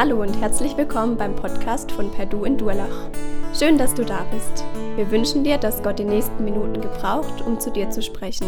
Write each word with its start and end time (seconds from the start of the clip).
Hallo 0.00 0.22
und 0.22 0.40
herzlich 0.40 0.78
willkommen 0.78 1.18
beim 1.18 1.36
Podcast 1.36 1.92
von 1.92 2.10
Perdu 2.10 2.46
in 2.46 2.56
Durlach. 2.56 3.10
Schön, 3.54 3.76
dass 3.76 3.92
du 3.92 4.02
da 4.02 4.24
bist. 4.32 4.64
Wir 4.96 5.10
wünschen 5.10 5.44
dir, 5.44 5.58
dass 5.58 5.82
Gott 5.82 5.98
die 5.98 6.04
nächsten 6.04 6.42
Minuten 6.42 6.80
gebraucht, 6.80 7.42
um 7.42 7.60
zu 7.60 7.70
dir 7.70 7.90
zu 7.90 8.00
sprechen. 8.00 8.46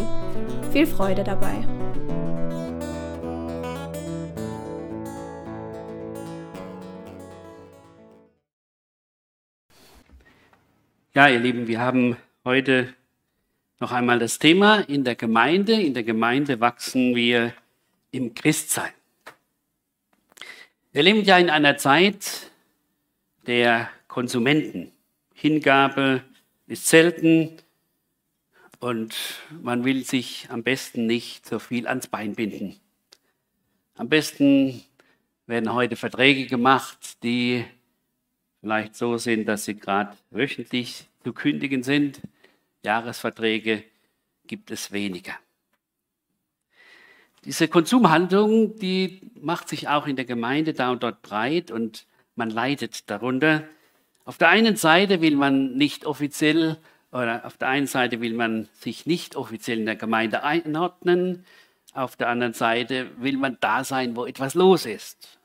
Viel 0.72 0.86
Freude 0.86 1.22
dabei. 1.22 1.52
Ja, 11.12 11.28
ihr 11.28 11.38
Lieben, 11.38 11.66
wir 11.68 11.80
haben 11.80 12.16
heute 12.46 12.94
noch 13.78 13.92
einmal 13.92 14.18
das 14.18 14.38
Thema 14.38 14.88
in 14.88 15.04
der 15.04 15.16
Gemeinde. 15.16 15.74
In 15.74 15.92
der 15.92 16.02
Gemeinde 16.02 16.60
wachsen 16.60 17.14
wir 17.14 17.52
im 18.10 18.32
Christsein. 18.32 18.92
Wir 20.94 21.02
leben 21.02 21.24
ja 21.24 21.38
in 21.38 21.48
einer 21.48 21.78
Zeit 21.78 22.50
der 23.46 23.88
Konsumenten. 24.08 24.92
Hingabe 25.32 26.22
ist 26.66 26.86
selten 26.86 27.56
und 28.78 29.16
man 29.62 29.86
will 29.86 30.04
sich 30.04 30.48
am 30.50 30.62
besten 30.62 31.06
nicht 31.06 31.46
so 31.46 31.58
viel 31.58 31.88
ans 31.88 32.08
Bein 32.08 32.34
binden. 32.34 32.78
Am 33.94 34.10
besten 34.10 34.82
werden 35.46 35.72
heute 35.72 35.96
Verträge 35.96 36.44
gemacht, 36.44 37.22
die 37.22 37.64
vielleicht 38.60 38.94
so 38.94 39.16
sind, 39.16 39.46
dass 39.46 39.64
sie 39.64 39.76
gerade 39.76 40.14
wöchentlich 40.28 41.06
zu 41.24 41.32
kündigen 41.32 41.82
sind. 41.82 42.20
Jahresverträge 42.82 43.82
gibt 44.46 44.70
es 44.70 44.92
weniger. 44.92 45.32
Diese 47.44 47.66
Konsumhandlung, 47.66 48.76
die 48.78 49.20
macht 49.40 49.68
sich 49.68 49.88
auch 49.88 50.06
in 50.06 50.16
der 50.16 50.24
Gemeinde 50.24 50.74
da 50.74 50.90
und 50.92 51.02
dort 51.02 51.22
breit 51.22 51.70
und 51.70 52.06
man 52.36 52.50
leidet 52.50 53.10
darunter. 53.10 53.64
Auf 54.24 54.38
der 54.38 54.48
einen 54.48 54.76
Seite 54.76 55.20
will 55.20 55.34
man 55.34 55.74
nicht 55.74 56.06
offiziell 56.06 56.78
oder 57.10 57.44
auf 57.44 57.58
der 57.58 57.68
einen 57.68 57.88
Seite 57.88 58.20
will 58.20 58.34
man 58.34 58.68
sich 58.72 59.06
nicht 59.06 59.34
offiziell 59.34 59.80
in 59.80 59.86
der 59.86 59.96
Gemeinde 59.96 60.44
einordnen, 60.44 61.44
auf 61.92 62.16
der 62.16 62.28
anderen 62.28 62.54
Seite 62.54 63.10
will 63.18 63.36
man 63.36 63.58
da 63.60 63.84
sein, 63.84 64.16
wo 64.16 64.24
etwas 64.24 64.54
los 64.54 64.86
ist. 64.86 65.38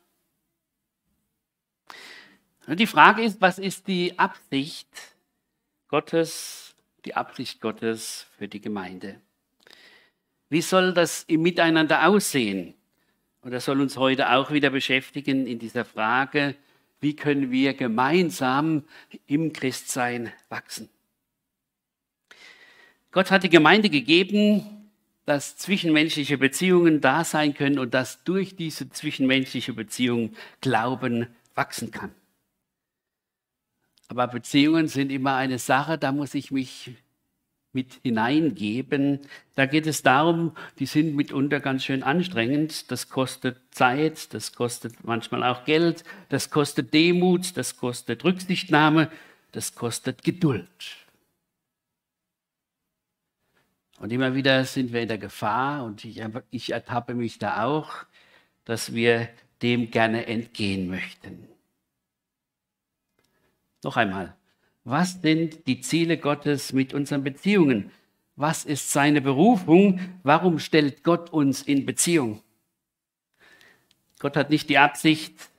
Und 2.67 2.79
die 2.79 2.87
Frage 2.87 3.23
ist, 3.23 3.41
was 3.41 3.59
ist 3.59 3.87
die 3.87 4.17
Absicht 4.17 4.89
Gottes, 5.87 6.75
die 7.05 7.15
Absicht 7.15 7.59
Gottes 7.59 8.27
für 8.37 8.47
die 8.47 8.61
Gemeinde? 8.61 9.19
Wie 10.49 10.61
soll 10.61 10.93
das 10.93 11.23
im 11.23 11.41
Miteinander 11.41 12.07
aussehen? 12.07 12.73
Und 13.41 13.51
das 13.51 13.65
soll 13.65 13.81
uns 13.81 13.97
heute 13.97 14.31
auch 14.31 14.51
wieder 14.51 14.69
beschäftigen 14.69 15.47
in 15.47 15.59
dieser 15.59 15.85
Frage, 15.85 16.55
wie 16.99 17.15
können 17.15 17.51
wir 17.51 17.73
gemeinsam 17.73 18.83
im 19.27 19.53
Christsein 19.53 20.31
wachsen? 20.49 20.89
Gott 23.11 23.31
hat 23.31 23.43
die 23.43 23.49
Gemeinde 23.49 23.89
gegeben, 23.89 24.89
dass 25.25 25.57
zwischenmenschliche 25.57 26.37
Beziehungen 26.37 27.01
da 27.01 27.23
sein 27.23 27.53
können 27.53 27.79
und 27.79 27.93
dass 27.93 28.23
durch 28.23 28.55
diese 28.55 28.89
zwischenmenschliche 28.89 29.73
Beziehung 29.73 30.33
Glauben 30.61 31.27
wachsen 31.53 31.91
kann. 31.91 32.11
Aber 34.07 34.27
Beziehungen 34.27 34.87
sind 34.87 35.11
immer 35.11 35.35
eine 35.35 35.59
Sache, 35.59 35.97
da 35.97 36.11
muss 36.11 36.33
ich 36.33 36.51
mich 36.51 36.91
mit 37.73 37.99
hineingeben. 38.03 39.19
Da 39.55 39.65
geht 39.65 39.87
es 39.87 40.01
darum, 40.01 40.55
die 40.79 40.85
sind 40.85 41.15
mitunter 41.15 41.59
ganz 41.59 41.83
schön 41.83 42.03
anstrengend. 42.03 42.91
Das 42.91 43.09
kostet 43.09 43.57
Zeit, 43.71 44.33
das 44.33 44.53
kostet 44.53 45.03
manchmal 45.03 45.43
auch 45.43 45.65
Geld, 45.65 46.03
das 46.29 46.49
kostet 46.49 46.93
Demut, 46.93 47.55
das 47.57 47.77
kostet 47.77 48.23
Rücksichtnahme, 48.23 49.11
das 49.51 49.75
kostet 49.75 50.23
Geduld. 50.23 50.67
Und 53.99 54.11
immer 54.13 54.35
wieder 54.35 54.63
sind 54.65 54.93
wir 54.93 55.01
in 55.01 55.07
der 55.07 55.17
Gefahr, 55.17 55.83
und 55.83 56.05
ich, 56.05 56.21
ich 56.51 56.71
ertappe 56.71 57.15
mich 57.15 57.39
da 57.39 57.63
auch, 57.63 58.05
dass 58.63 58.93
wir 58.93 59.29
dem 59.61 59.89
gerne 59.89 60.27
entgehen 60.27 60.87
möchten. 60.87 61.47
Noch 63.83 63.97
einmal, 63.97 64.35
was 64.87 65.21
sind 65.21 65.67
die 65.67 65.81
Ziele 65.81 66.17
Gottes 66.17 66.71
mit 66.71 66.93
unseren 66.93 67.21
Beziehungen? 67.21 67.91
Was 68.37 68.63
ist 68.63 68.93
seine 68.93 69.19
Berufung? 69.19 69.99
Warum 70.23 70.59
stellt 70.59 71.03
Gott 71.03 71.29
uns 71.29 71.61
in 71.61 71.85
Beziehung? 71.85 72.41
Gott 74.19 74.37
hat 74.37 74.49
nicht 74.49 74.69
die 74.69 74.77
Absicht, 74.77 75.49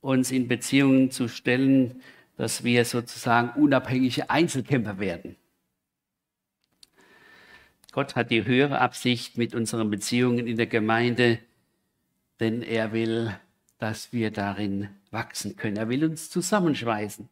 uns 0.00 0.32
in 0.32 0.48
Beziehungen 0.48 1.12
zu 1.12 1.28
stellen, 1.28 2.02
dass 2.36 2.64
wir 2.64 2.84
sozusagen 2.84 3.50
unabhängige 3.50 4.30
Einzelkämpfer 4.30 4.98
werden. 4.98 5.36
Gott 7.92 8.16
hat 8.16 8.32
die 8.32 8.44
höhere 8.44 8.80
Absicht 8.80 9.38
mit 9.38 9.54
unseren 9.54 9.90
Beziehungen 9.90 10.48
in 10.48 10.56
der 10.56 10.66
Gemeinde, 10.66 11.38
denn 12.40 12.62
er 12.62 12.92
will, 12.92 13.32
dass 13.78 14.12
wir 14.12 14.32
darin 14.32 14.88
wachsen 15.12 15.54
können. 15.54 15.76
Er 15.76 15.88
will 15.88 16.04
uns 16.04 16.30
zusammenschweißen. 16.30 17.28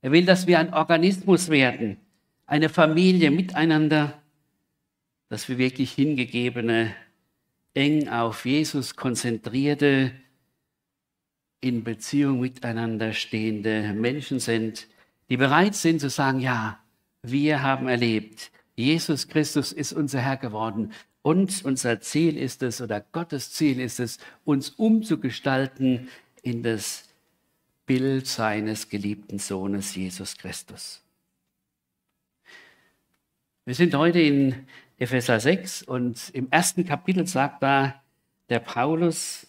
Er 0.00 0.12
will, 0.12 0.24
dass 0.24 0.46
wir 0.46 0.58
ein 0.58 0.72
Organismus 0.72 1.48
werden, 1.48 1.98
eine 2.46 2.68
Familie 2.68 3.30
miteinander, 3.30 4.22
dass 5.28 5.48
wir 5.48 5.58
wirklich 5.58 5.92
hingegebene, 5.92 6.94
eng 7.74 8.08
auf 8.08 8.46
Jesus 8.46 8.96
konzentrierte, 8.96 10.12
in 11.60 11.82
Beziehung 11.82 12.40
miteinander 12.40 13.12
stehende 13.12 13.92
Menschen 13.92 14.38
sind, 14.38 14.86
die 15.28 15.36
bereit 15.36 15.74
sind 15.74 16.00
zu 16.00 16.08
sagen, 16.08 16.40
ja, 16.40 16.78
wir 17.22 17.62
haben 17.62 17.88
erlebt, 17.88 18.50
Jesus 18.76 19.26
Christus 19.26 19.72
ist 19.72 19.92
unser 19.92 20.20
Herr 20.20 20.36
geworden 20.36 20.92
und 21.22 21.64
unser 21.64 22.00
Ziel 22.00 22.36
ist 22.36 22.62
es 22.62 22.80
oder 22.80 23.00
Gottes 23.00 23.52
Ziel 23.52 23.80
ist 23.80 23.98
es, 23.98 24.18
uns 24.44 24.70
umzugestalten 24.70 26.08
in 26.42 26.62
das 26.62 27.07
Bild 27.88 28.26
seines 28.26 28.90
geliebten 28.90 29.38
Sohnes 29.38 29.94
Jesus 29.96 30.36
Christus. 30.36 31.02
Wir 33.64 33.74
sind 33.74 33.94
heute 33.94 34.20
in 34.20 34.66
Epheser 34.98 35.40
6 35.40 35.84
und 35.84 36.28
im 36.34 36.48
ersten 36.50 36.84
Kapitel 36.84 37.26
sagt 37.26 37.62
da 37.62 38.02
der 38.50 38.60
Paulus, 38.60 39.46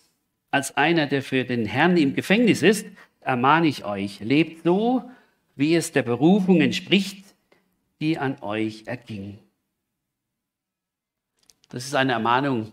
als 0.51 0.75
einer, 0.78 1.05
der 1.05 1.22
für 1.22 1.44
den 1.44 1.66
Herrn 1.66 1.97
im 1.97 2.16
Gefängnis 2.16 2.63
ist, 2.63 2.88
ermahne 3.19 3.67
ich 3.67 3.83
euch, 3.83 4.22
lebt 4.22 4.63
so, 4.63 5.03
wie 5.57 5.75
es 5.75 5.91
der 5.91 6.03
Berufung 6.03 6.61
entspricht, 6.61 7.25
die 7.99 8.17
an 8.17 8.41
euch 8.41 8.88
erging. 8.88 9.38
Das 11.67 11.85
ist 11.85 11.94
eine 11.94 12.13
Ermahnung, 12.13 12.72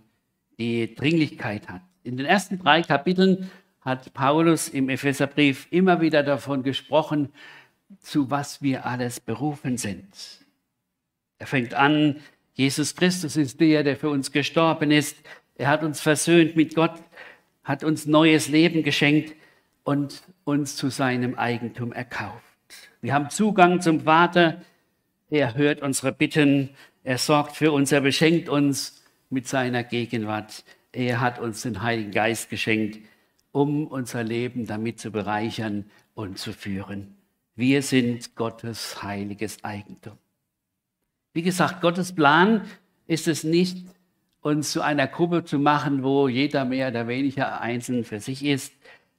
die 0.61 0.95
Dringlichkeit 0.95 1.69
hat. 1.69 1.83
In 2.05 2.17
den 2.17 2.25
ersten 2.25 2.61
drei 2.61 2.83
Kapiteln 2.83 3.51
hat 3.87 4.13
Paulus 4.15 4.69
im 4.69 4.89
Epheserbrief 4.89 5.69
immer 5.71 6.01
wieder 6.01 6.25
davon 6.25 6.65
gesprochen, 6.65 7.33
zu 8.01 8.33
was 8.33 8.61
wir 8.61 8.85
alles 8.85 9.21
berufen 9.21 9.79
sind. 9.79 10.09
Er 11.39 11.47
fängt 11.47 11.73
an, 11.73 12.17
Jesus 12.55 12.97
Christus 12.97 13.37
ist 13.37 13.61
der, 13.61 13.85
der 13.85 13.97
für 13.97 14.11
uns 14.11 14.33
gestorben 14.33 14.91
ist. 14.91 15.17
Er 15.55 15.69
hat 15.69 15.85
uns 15.85 16.01
versöhnt 16.01 16.57
mit 16.57 16.75
Gott, 16.75 17.01
hat 17.63 17.85
uns 17.85 18.07
neues 18.07 18.49
Leben 18.49 18.83
geschenkt 18.83 19.37
und 19.85 20.25
uns 20.43 20.75
zu 20.75 20.91
seinem 20.91 21.37
Eigentum 21.37 21.93
erkauft. 21.93 22.43
Wir 23.01 23.15
haben 23.15 23.31
Zugang 23.31 23.81
zum 23.81 24.01
Vater. 24.01 24.63
Er 25.31 25.55
hört 25.55 25.81
unsere 25.81 26.11
Bitten. 26.11 26.71
Er 27.05 27.19
sorgt 27.19 27.55
für 27.55 27.71
uns. 27.71 27.93
Er 27.93 28.01
beschenkt 28.01 28.49
uns 28.49 29.05
mit 29.31 29.47
seiner 29.47 29.85
Gegenwart. 29.85 30.65
Er 30.91 31.21
hat 31.21 31.39
uns 31.39 31.63
den 31.63 31.83
Heiligen 31.83 32.11
Geist 32.11 32.51
geschenkt 32.51 32.99
um 33.57 33.87
unser 33.87 34.23
Leben 34.23 34.67
damit 34.67 35.01
zu 35.01 35.11
bereichern 35.11 35.87
und 36.15 36.39
zu 36.39 36.53
führen. 36.53 37.17
Wir 37.55 37.81
sind 37.81 38.37
Gottes 38.37 39.03
heiliges 39.03 39.65
Eigentum. 39.65 40.19
Wie 41.33 41.41
gesagt, 41.41 41.81
Gottes 41.81 42.15
Plan 42.15 42.67
ist 43.07 43.27
es 43.27 43.45
nicht, 43.45 43.87
uns 44.43 44.73
zu 44.73 44.83
einer 44.83 45.07
Gruppe 45.07 45.43
zu 45.47 45.59
machen, 45.59 46.03
wo 46.03 46.29
jeder 46.29 46.67
mehr 46.67 46.89
oder 46.89 47.09
weniger 47.09 47.63
einzeln 47.63 48.05
für 48.05 48.21
sich 48.21 48.45
ist, 48.45 48.75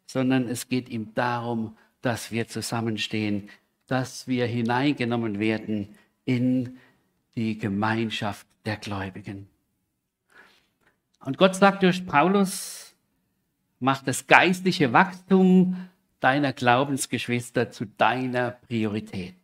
sondern 0.06 0.48
es 0.48 0.70
geht 0.70 0.88
ihm 0.88 1.16
darum, 1.16 1.76
dass 2.04 2.32
wir 2.32 2.48
zusammenstehen, 2.48 3.50
dass 3.88 4.28
wir 4.28 4.46
hineingenommen 4.46 5.40
werden 5.40 5.96
in 6.26 6.78
die 7.34 7.58
Gemeinschaft 7.58 8.46
der 8.68 8.78
Gläubigen. 8.78 9.48
Und 11.26 11.40
Gott 11.40 11.56
sagt 11.56 11.82
durch 11.82 12.06
Paulus, 12.06 12.87
Mach 13.80 14.04
das 14.04 14.28
geistliche 14.28 14.94
Wachstum 14.94 15.90
deiner 16.20 16.54
Glaubensgeschwister 16.54 17.72
zu 17.72 17.86
deiner 17.86 18.52
Priorität. 18.52 19.36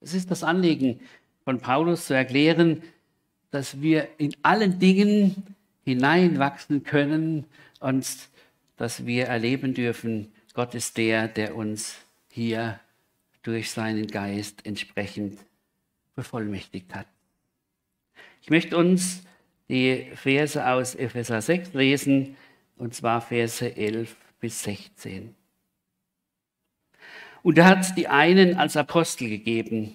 Es 0.00 0.14
ist 0.14 0.30
das 0.30 0.42
Anliegen 0.42 1.00
von 1.44 1.60
Paulus 1.60 2.06
zu 2.06 2.14
erklären, 2.14 2.82
dass 3.50 3.80
wir 3.80 4.08
in 4.18 4.34
allen 4.42 4.78
Dingen 4.78 5.56
hineinwachsen 5.84 6.84
können 6.84 7.44
und 7.80 8.06
dass 8.76 9.04
wir 9.04 9.26
erleben 9.26 9.74
dürfen, 9.74 10.32
Gott 10.54 10.74
ist 10.74 10.96
der, 10.96 11.28
der 11.28 11.54
uns 11.54 11.96
hier 12.28 12.80
durch 13.42 13.70
seinen 13.70 14.06
Geist 14.06 14.64
entsprechend 14.64 15.38
bevollmächtigt 16.14 16.94
hat. 16.94 17.06
Ich 18.42 18.50
möchte 18.50 18.76
uns 18.76 19.22
die 19.70 20.08
Verse 20.14 20.66
aus 20.66 20.96
Epheser 20.96 21.40
6 21.40 21.72
lesen, 21.74 22.36
und 22.76 22.94
zwar 22.94 23.20
Verse 23.20 23.76
11 23.76 24.16
bis 24.40 24.62
16. 24.64 25.34
Und 27.42 27.56
er 27.56 27.66
hat 27.66 27.96
die 27.96 28.08
einen 28.08 28.56
als 28.56 28.76
Apostel 28.76 29.28
gegeben, 29.28 29.92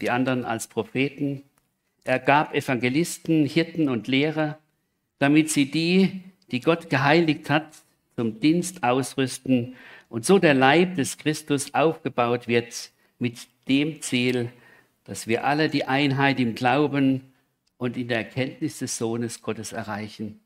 die 0.00 0.10
anderen 0.10 0.44
als 0.44 0.68
Propheten. 0.68 1.42
Er 2.02 2.18
gab 2.18 2.54
Evangelisten, 2.54 3.44
Hirten 3.44 3.88
und 3.88 4.08
Lehrer, 4.08 4.58
damit 5.18 5.50
sie 5.50 5.70
die, 5.70 6.22
die 6.50 6.60
Gott 6.60 6.88
geheiligt 6.88 7.50
hat, 7.50 7.68
zum 8.16 8.40
Dienst 8.40 8.82
ausrüsten 8.82 9.76
und 10.08 10.24
so 10.24 10.38
der 10.38 10.54
Leib 10.54 10.96
des 10.96 11.18
Christus 11.18 11.74
aufgebaut 11.74 12.48
wird 12.48 12.90
mit 13.18 13.38
dem 13.68 14.00
Ziel, 14.00 14.50
dass 15.04 15.26
wir 15.26 15.44
alle 15.44 15.68
die 15.68 15.84
Einheit 15.84 16.40
im 16.40 16.54
Glauben 16.54 17.29
und 17.80 17.96
in 17.96 18.08
der 18.08 18.18
Erkenntnis 18.18 18.80
des 18.80 18.98
Sohnes 18.98 19.40
Gottes 19.40 19.72
erreichen, 19.72 20.38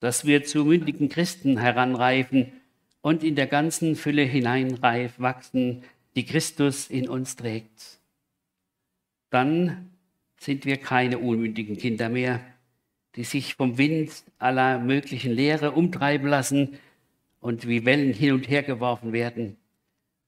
dass 0.00 0.24
wir 0.24 0.42
zu 0.42 0.64
mündigen 0.64 1.08
Christen 1.08 1.56
heranreifen 1.56 2.50
und 3.00 3.22
in 3.22 3.36
der 3.36 3.46
ganzen 3.46 3.94
Fülle 3.94 4.24
hineinreif 4.24 5.20
wachsen, 5.20 5.84
die 6.16 6.26
Christus 6.26 6.90
in 6.90 7.08
uns 7.08 7.36
trägt. 7.36 8.00
Dann 9.30 9.92
sind 10.36 10.64
wir 10.64 10.78
keine 10.78 11.18
unmündigen 11.18 11.78
Kinder 11.78 12.08
mehr, 12.08 12.40
die 13.14 13.22
sich 13.22 13.54
vom 13.54 13.78
Wind 13.78 14.10
aller 14.40 14.80
möglichen 14.80 15.30
Lehre 15.30 15.70
umtreiben 15.70 16.26
lassen 16.26 16.76
und 17.38 17.68
wie 17.68 17.84
Wellen 17.84 18.14
hin 18.14 18.32
und 18.32 18.50
her 18.50 18.64
geworfen 18.64 19.12
werden. 19.12 19.58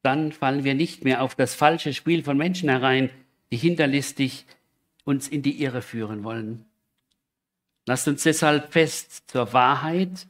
Dann 0.03 0.31
fallen 0.31 0.63
wir 0.63 0.75
nicht 0.75 1.03
mehr 1.03 1.23
auf 1.23 1.35
das 1.35 1.57
falsche 1.57 1.93
Spiel 1.93 2.23
von 2.23 2.37
Menschen 2.37 2.69
herein, 2.69 3.11
die 3.51 3.57
hinterlistig 3.57 4.47
uns 5.05 5.29
in 5.29 5.43
die 5.43 5.63
Irre 5.63 5.83
führen 5.83 6.25
wollen. 6.25 6.65
Lasst 7.87 8.09
uns 8.09 8.23
deshalb 8.23 8.73
fest 8.73 9.25
zur 9.27 9.53
Wahrheit 9.53 10.27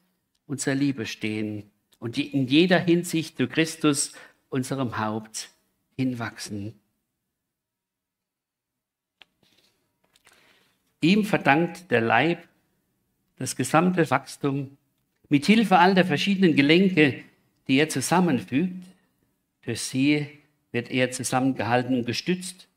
und 0.46 0.60
zur 0.60 0.74
Liebe 0.74 1.06
stehen 1.06 1.70
und 1.98 2.18
in 2.18 2.46
jeder 2.48 2.78
Hinsicht 2.78 3.36
zu 3.36 3.48
Christus, 3.48 4.12
unserem 4.50 4.98
Haupt, 4.98 5.50
hinwachsen. 5.96 6.74
Ihm 11.00 11.24
verdankt 11.24 11.90
der 11.90 12.00
Leib 12.00 12.48
das 13.36 13.56
gesamte 13.56 14.08
Wachstum 14.10 14.76
mit 15.28 15.46
Hilfe 15.46 15.78
all 15.78 15.94
der 15.94 16.04
verschiedenen 16.04 16.56
Gelenke, 16.56 17.24
die 17.68 17.76
er 17.76 17.88
zusammenfügt. 17.88 18.84
Durch 19.64 19.80
sie 19.80 20.28
wird 20.72 20.90
er 20.90 21.10
zusammengehalten 21.10 21.96
und 21.96 22.06
gestützt. 22.06 22.68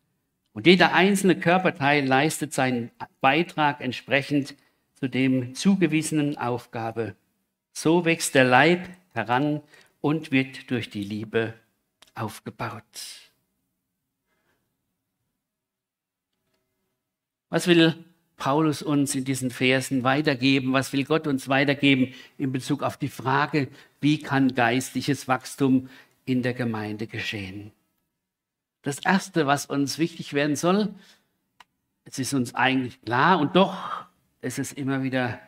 Und 0.57 0.65
jeder 0.65 0.95
einzelne 0.95 1.39
Körperteil 1.39 2.03
leistet 2.03 2.51
seinen 2.51 2.89
Beitrag 3.21 3.79
entsprechend 3.79 4.55
zu 4.95 5.07
dem 5.07 5.53
zugewiesenen 5.53 6.35
Aufgabe. 6.39 7.15
So 7.73 8.05
wächst 8.05 8.33
der 8.33 8.45
Leib 8.45 8.89
heran 9.13 9.61
und 10.01 10.31
wird 10.31 10.71
durch 10.71 10.89
die 10.89 11.03
Liebe 11.03 11.53
aufgebaut. 12.15 12.81
Was 17.49 17.67
will 17.67 17.93
Paulus 18.35 18.81
uns 18.81 19.13
in 19.13 19.25
diesen 19.25 19.51
Versen 19.51 20.01
weitergeben? 20.01 20.73
Was 20.73 20.91
will 20.91 21.03
Gott 21.03 21.27
uns 21.27 21.47
weitergeben 21.49 22.15
in 22.39 22.51
Bezug 22.51 22.81
auf 22.81 22.97
die 22.97 23.09
Frage, 23.09 23.67
wie 24.01 24.17
kann 24.19 24.55
geistliches 24.55 25.27
Wachstum 25.27 25.87
in 26.25 26.41
der 26.41 26.55
Gemeinde 26.55 27.05
geschehen? 27.05 27.73
Das 28.87 28.99
Erste, 28.99 29.47
was 29.47 29.65
uns 29.65 29.99
wichtig 29.99 30.31
werden 30.31 30.55
soll, 30.55 30.95
es 32.05 32.19
ist 32.19 32.33
uns 32.33 32.55
eigentlich 32.55 33.01
klar 33.01 33.37
und 33.37 33.53
doch 33.53 34.05
ist 34.39 34.59
es 34.59 34.71
immer 34.71 35.03
wieder 35.03 35.41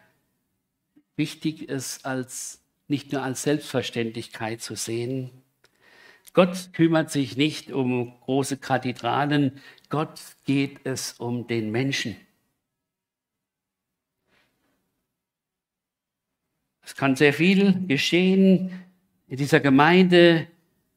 wichtig, 1.15 1.69
es 1.69 2.03
als 2.03 2.61
nicht 2.89 3.13
nur 3.13 3.23
als 3.23 3.43
Selbstverständlichkeit 3.43 4.61
zu 4.61 4.75
sehen. 4.75 5.31
Gott 6.33 6.73
kümmert 6.73 7.11
sich 7.11 7.37
nicht 7.37 7.71
um 7.71 8.19
große 8.19 8.57
Kathedralen, 8.57 9.61
Gott 9.87 10.19
geht 10.43 10.81
es 10.83 11.13
um 11.13 11.47
den 11.47 11.71
Menschen. 11.71 12.17
Es 16.81 16.93
kann 16.93 17.15
sehr 17.15 17.31
viel 17.31 17.87
geschehen 17.87 18.83
in 19.29 19.37
dieser 19.37 19.61
Gemeinde. 19.61 20.47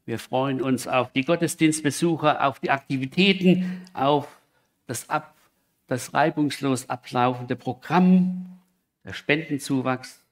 Wir 0.04 0.18
freuen 0.18 0.60
uns 0.60 0.88
auf 0.88 1.12
die 1.12 1.24
Gottesdienstbesucher, 1.24 2.44
auf 2.44 2.58
die 2.60 2.70
Aktivitäten, 2.70 3.82
auf 3.92 4.26
das, 4.86 5.08
ab, 5.08 5.34
das 5.86 6.12
reibungslos 6.12 6.88
ablaufende 6.88 7.56
Programm, 7.56 8.58
der 9.04 9.12
Spendenzuwachs 9.12 10.22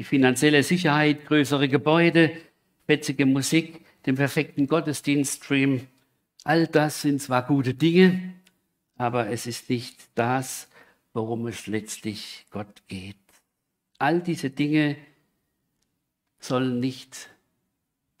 die 0.00 0.04
finanzielle 0.04 0.62
Sicherheit, 0.62 1.26
größere 1.26 1.68
Gebäude, 1.68 2.32
fetzige 2.86 3.26
Musik, 3.26 3.84
den 4.06 4.14
perfekten 4.14 4.66
Gottesdienststream. 4.66 5.86
All 6.42 6.66
das 6.66 7.02
sind 7.02 7.20
zwar 7.20 7.42
gute 7.46 7.74
Dinge, 7.74 8.32
aber 8.96 9.28
es 9.28 9.46
ist 9.46 9.68
nicht 9.68 9.98
das, 10.14 10.68
worum 11.12 11.46
es 11.48 11.66
letztlich 11.66 12.46
Gott 12.50 12.82
geht. 12.88 13.18
All 13.98 14.22
diese 14.22 14.48
Dinge 14.48 14.96
sollen 16.38 16.80
nicht 16.80 17.28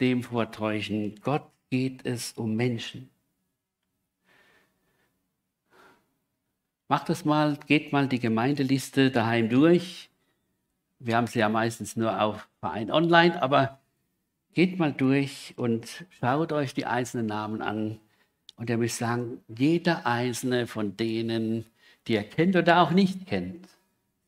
dem 0.00 0.22
vortäuschen. 0.22 1.20
Gott 1.22 1.50
geht 1.70 2.04
es 2.04 2.32
um 2.32 2.54
Menschen. 2.56 3.10
Macht 6.88 7.08
das 7.08 7.24
mal, 7.24 7.58
geht 7.66 7.92
mal 7.92 8.08
die 8.08 8.18
Gemeindeliste 8.18 9.10
daheim 9.10 9.48
durch 9.48 10.10
wir 11.00 11.16
haben 11.16 11.26
sie 11.26 11.40
ja 11.40 11.48
meistens 11.48 11.96
nur 11.96 12.20
auf 12.22 12.46
Verein 12.60 12.90
Online, 12.90 13.42
aber 13.42 13.80
geht 14.52 14.78
mal 14.78 14.92
durch 14.92 15.54
und 15.56 16.04
schaut 16.20 16.52
euch 16.52 16.74
die 16.74 16.86
einzelnen 16.86 17.26
Namen 17.26 17.62
an. 17.62 17.98
Und 18.56 18.68
ihr 18.68 18.76
müsst 18.76 18.98
sagen, 18.98 19.42
jeder 19.48 20.06
einzelne 20.06 20.66
von 20.66 20.96
denen, 20.96 21.64
die 22.06 22.12
ihr 22.12 22.22
kennt 22.22 22.54
oder 22.54 22.82
auch 22.82 22.90
nicht 22.90 23.26
kennt, 23.26 23.66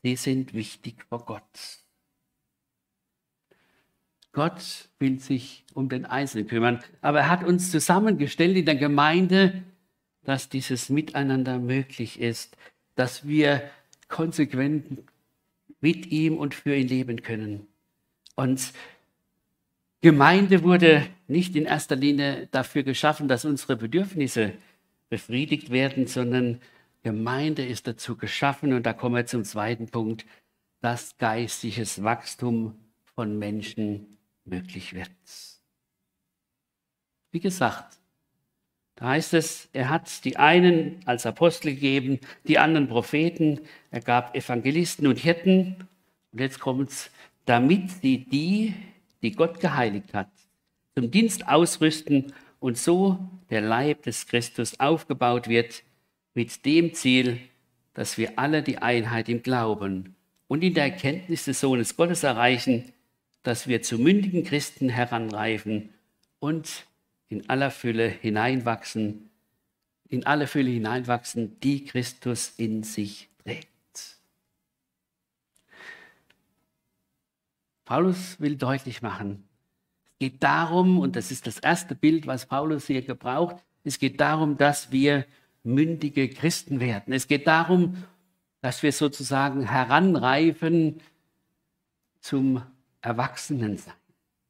die 0.02 0.16
sind 0.16 0.54
wichtig 0.54 1.04
vor 1.08 1.26
Gott. 1.26 1.81
Gott 4.32 4.88
will 4.98 5.20
sich 5.20 5.64
um 5.74 5.88
den 5.88 6.06
Einzelnen 6.06 6.46
kümmern, 6.46 6.82
aber 7.02 7.20
er 7.20 7.28
hat 7.28 7.44
uns 7.44 7.70
zusammengestellt 7.70 8.56
in 8.56 8.64
der 8.64 8.76
Gemeinde, 8.76 9.62
dass 10.24 10.48
dieses 10.48 10.88
Miteinander 10.88 11.58
möglich 11.58 12.20
ist, 12.20 12.56
dass 12.94 13.26
wir 13.26 13.62
konsequent 14.08 15.02
mit 15.80 16.06
ihm 16.06 16.38
und 16.38 16.54
für 16.54 16.74
ihn 16.74 16.88
leben 16.88 17.22
können. 17.22 17.66
Und 18.34 18.72
Gemeinde 20.00 20.62
wurde 20.62 21.06
nicht 21.28 21.54
in 21.54 21.64
erster 21.64 21.96
Linie 21.96 22.48
dafür 22.50 22.82
geschaffen, 22.82 23.28
dass 23.28 23.44
unsere 23.44 23.76
Bedürfnisse 23.76 24.52
befriedigt 25.10 25.70
werden, 25.70 26.06
sondern 26.06 26.60
Gemeinde 27.02 27.66
ist 27.66 27.86
dazu 27.86 28.16
geschaffen, 28.16 28.72
und 28.72 28.86
da 28.86 28.92
kommen 28.92 29.16
wir 29.16 29.26
zum 29.26 29.44
zweiten 29.44 29.88
Punkt, 29.88 30.24
dass 30.80 31.18
geistliches 31.18 32.02
Wachstum 32.02 32.74
von 33.14 33.38
Menschen 33.38 34.18
möglich 34.44 34.94
wird. 34.94 35.10
Wie 37.30 37.40
gesagt, 37.40 37.98
da 38.96 39.08
heißt 39.08 39.34
es, 39.34 39.68
er 39.72 39.88
hat 39.88 40.24
die 40.24 40.36
einen 40.36 41.00
als 41.06 41.26
Apostel 41.26 41.74
gegeben, 41.74 42.20
die 42.46 42.58
anderen 42.58 42.88
Propheten, 42.88 43.60
er 43.90 44.00
gab 44.00 44.36
Evangelisten 44.36 45.06
und 45.06 45.18
Hirten. 45.18 45.88
Und 46.30 46.40
jetzt 46.40 46.60
kommt 46.60 46.90
es, 46.90 47.10
damit 47.44 47.90
sie 47.90 48.18
die, 48.18 48.74
die 49.22 49.32
Gott 49.32 49.60
geheiligt 49.60 50.14
hat, 50.14 50.30
zum 50.94 51.10
Dienst 51.10 51.48
ausrüsten 51.48 52.32
und 52.60 52.78
so 52.78 53.18
der 53.50 53.62
Leib 53.62 54.02
des 54.02 54.26
Christus 54.26 54.78
aufgebaut 54.78 55.48
wird, 55.48 55.82
mit 56.34 56.64
dem 56.64 56.94
Ziel, 56.94 57.40
dass 57.94 58.16
wir 58.18 58.38
alle 58.38 58.62
die 58.62 58.78
Einheit 58.78 59.28
im 59.28 59.42
Glauben 59.42 60.14
und 60.48 60.62
in 60.62 60.74
der 60.74 60.84
Erkenntnis 60.84 61.44
des 61.44 61.60
Sohnes 61.60 61.96
Gottes 61.96 62.22
erreichen, 62.22 62.92
dass 63.42 63.66
wir 63.66 63.82
zu 63.82 63.98
mündigen 63.98 64.44
Christen 64.44 64.88
heranreifen 64.88 65.90
und 66.38 66.86
in 67.28 67.48
aller 67.48 67.70
Fülle 67.70 68.08
hineinwachsen, 68.08 69.30
in 70.08 70.26
alle 70.26 70.46
Fülle 70.46 70.70
hineinwachsen, 70.70 71.58
die 71.60 71.84
Christus 71.84 72.52
in 72.56 72.82
sich 72.82 73.28
trägt. 73.42 73.68
Paulus 77.84 78.40
will 78.40 78.56
deutlich 78.56 79.02
machen, 79.02 79.44
es 80.04 80.18
geht 80.18 80.42
darum, 80.42 81.00
und 81.00 81.16
das 81.16 81.30
ist 81.30 81.46
das 81.46 81.58
erste 81.58 81.94
Bild, 81.94 82.26
was 82.26 82.46
Paulus 82.46 82.86
hier 82.86 83.02
gebraucht, 83.02 83.56
es 83.84 83.98
geht 83.98 84.20
darum, 84.20 84.56
dass 84.56 84.92
wir 84.92 85.26
mündige 85.64 86.28
Christen 86.28 86.80
werden. 86.80 87.12
Es 87.12 87.26
geht 87.26 87.46
darum, 87.46 88.04
dass 88.60 88.82
wir 88.82 88.92
sozusagen 88.92 89.68
heranreifen 89.68 91.00
zum 92.20 92.62
Erwachsenensein, 93.02 93.94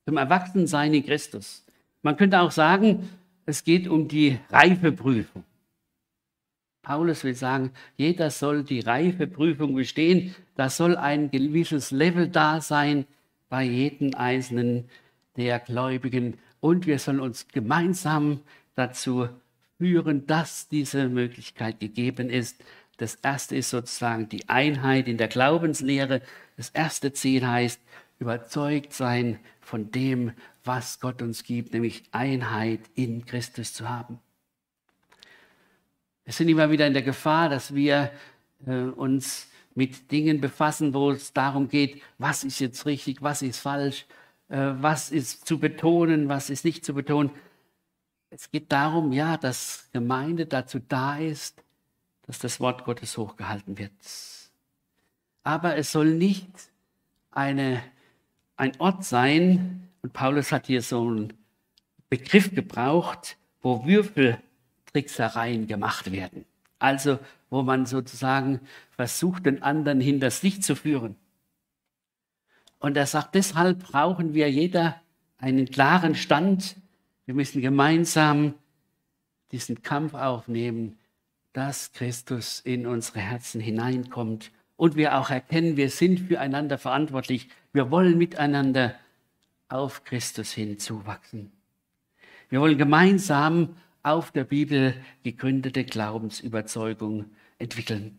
zum 0.07 0.17
Erwachsensein 0.17 0.95
in 0.95 1.05
Christus. 1.05 1.65
Man 2.03 2.17
könnte 2.17 2.41
auch 2.41 2.51
sagen, 2.51 3.09
es 3.47 3.65
geht 3.65 3.89
um 3.89 4.07
die 4.07 4.39
Reifeprüfung. 4.51 5.45
Paulus 6.83 7.23
will 7.23 7.35
sagen, 7.35 7.71
jeder 7.97 8.31
soll 8.31 8.65
die 8.65 8.81
Reifeprüfung 8.81 9.75
bestehen. 9.75 10.35
Da 10.57 10.69
soll 10.69 10.97
ein 10.97 11.31
gewisses 11.31 11.93
Level 11.93 12.29
da 12.29 12.61
sein 12.61 13.07
bei 13.49 13.63
jedem 13.63 14.15
einzelnen 14.15 14.89
der 15.37 15.61
Gläubigen. 15.61 16.39
Und 16.61 16.87
wir 16.87 16.99
sollen 16.99 17.21
uns 17.21 17.47
gemeinsam 17.49 18.41
dazu 18.75 19.29
führen, 19.79 20.27
dass 20.27 20.69
diese 20.69 21.09
Möglichkeit 21.09 21.81
gegeben 21.81 22.31
ist. 22.31 22.63
Das 22.97 23.15
erste 23.17 23.57
ist 23.57 23.71
sozusagen 23.71 24.29
die 24.29 24.49
Einheit 24.49 25.09
in 25.09 25.19
der 25.19 25.29
Glaubenslehre. 25.29 26.21
Das 26.57 26.71
erste 26.71 27.13
Ziel 27.13 27.47
heißt, 27.47 27.81
überzeugt 28.23 28.93
sein 28.93 29.39
von 29.61 29.91
dem, 29.91 30.33
was 30.65 31.01
Gott 31.01 31.21
uns 31.23 31.43
gibt, 31.43 31.73
nämlich 31.73 32.05
Einheit 32.13 32.81
in 32.95 33.27
Christus 33.27 33.75
zu 33.75 33.89
haben. 33.89 34.21
Wir 36.25 36.33
sind 36.33 36.49
immer 36.49 36.71
wieder 36.71 36.87
in 36.87 36.93
der 36.93 37.03
Gefahr, 37.03 37.49
dass 37.49 37.75
wir 37.75 38.13
äh, 38.67 38.73
uns 38.73 39.49
mit 39.75 40.13
Dingen 40.13 40.41
befassen, 40.41 40.95
wo 40.95 41.11
es 41.11 41.33
darum 41.33 41.69
geht, 41.69 42.01
was 42.19 42.45
ist 42.45 42.61
jetzt 42.61 42.87
richtig, 42.87 43.23
was 43.23 43.43
ist 43.43 43.59
falsch, 43.59 44.07
äh, 44.49 44.73
was 44.75 45.11
ist 45.11 45.47
zu 45.47 45.59
betonen, 45.59 46.29
was 46.29 46.49
ist 46.49 46.65
nicht 46.65 46.85
zu 46.85 46.95
betonen. 46.95 47.31
Es 48.31 48.51
geht 48.51 48.71
darum, 48.71 49.13
ja, 49.13 49.37
dass 49.37 49.89
Gemeinde 49.93 50.47
dazu 50.47 50.79
da 50.79 51.19
ist, 51.19 51.63
dass 52.23 52.39
das 52.39 52.61
Wort 52.61 52.85
Gottes 52.85 53.19
hochgehalten 53.19 53.79
wird. 53.79 53.93
Aber 55.43 55.77
es 55.77 55.91
soll 55.91 56.15
nicht 56.15 56.49
eine, 57.33 57.83
ein 58.57 58.73
Ort 58.79 59.05
sein, 59.05 59.89
und 60.03 60.13
Paulus 60.13 60.53
hat 60.53 60.67
hier 60.67 60.83
so 60.83 61.07
einen 61.07 61.33
Begriff 62.11 62.55
gebraucht, 62.55 63.37
wo 63.61 63.87
Würfeltricksereien 63.87 65.67
gemacht 65.67 66.13
werden. 66.13 66.45
Also 66.79 67.19
wo 67.51 67.63
man 67.63 67.87
sozusagen 67.87 68.61
versucht, 68.91 69.47
den 69.47 69.63
anderen 69.63 70.01
hinters 70.01 70.43
Licht 70.43 70.65
zu 70.65 70.75
führen. 70.75 71.17
Und 72.79 72.97
er 72.97 73.07
sagt, 73.07 73.35
deshalb 73.35 73.79
brauchen 73.81 74.35
wir 74.35 74.51
jeder 74.51 75.01
einen 75.39 75.67
klaren 75.67 76.15
Stand. 76.15 76.77
Wir 77.27 77.35
müssen 77.35 77.61
gemeinsam 77.61 78.55
diesen 79.53 79.83
Kampf 79.83 80.15
aufnehmen, 80.15 80.99
dass 81.53 81.93
Christus 81.93 82.59
in 82.61 82.87
unsere 82.87 83.21
Herzen 83.21 83.61
hineinkommt 83.61 84.51
und 84.77 84.97
wir 84.97 85.19
auch 85.19 85.31
erkennen, 85.31 85.77
wir 85.77 85.91
sind 85.91 86.21
füreinander 86.21 86.79
verantwortlich. 86.79 87.49
Wir 87.73 87.91
wollen 87.91 88.19
miteinander 88.19 88.95
auf 89.69 90.05
Christus 90.05 90.53
hinzuwachsen. 90.53 91.53
Wir 92.49 92.61
wollen 92.61 92.79
gemeinsam 92.79 93.77
auf 94.03 94.31
der 94.31 94.45
Bibel 94.45 94.95
gegründete 95.23 95.85
Glaubensüberzeugung 95.85 97.31
entwickeln. 97.59 98.19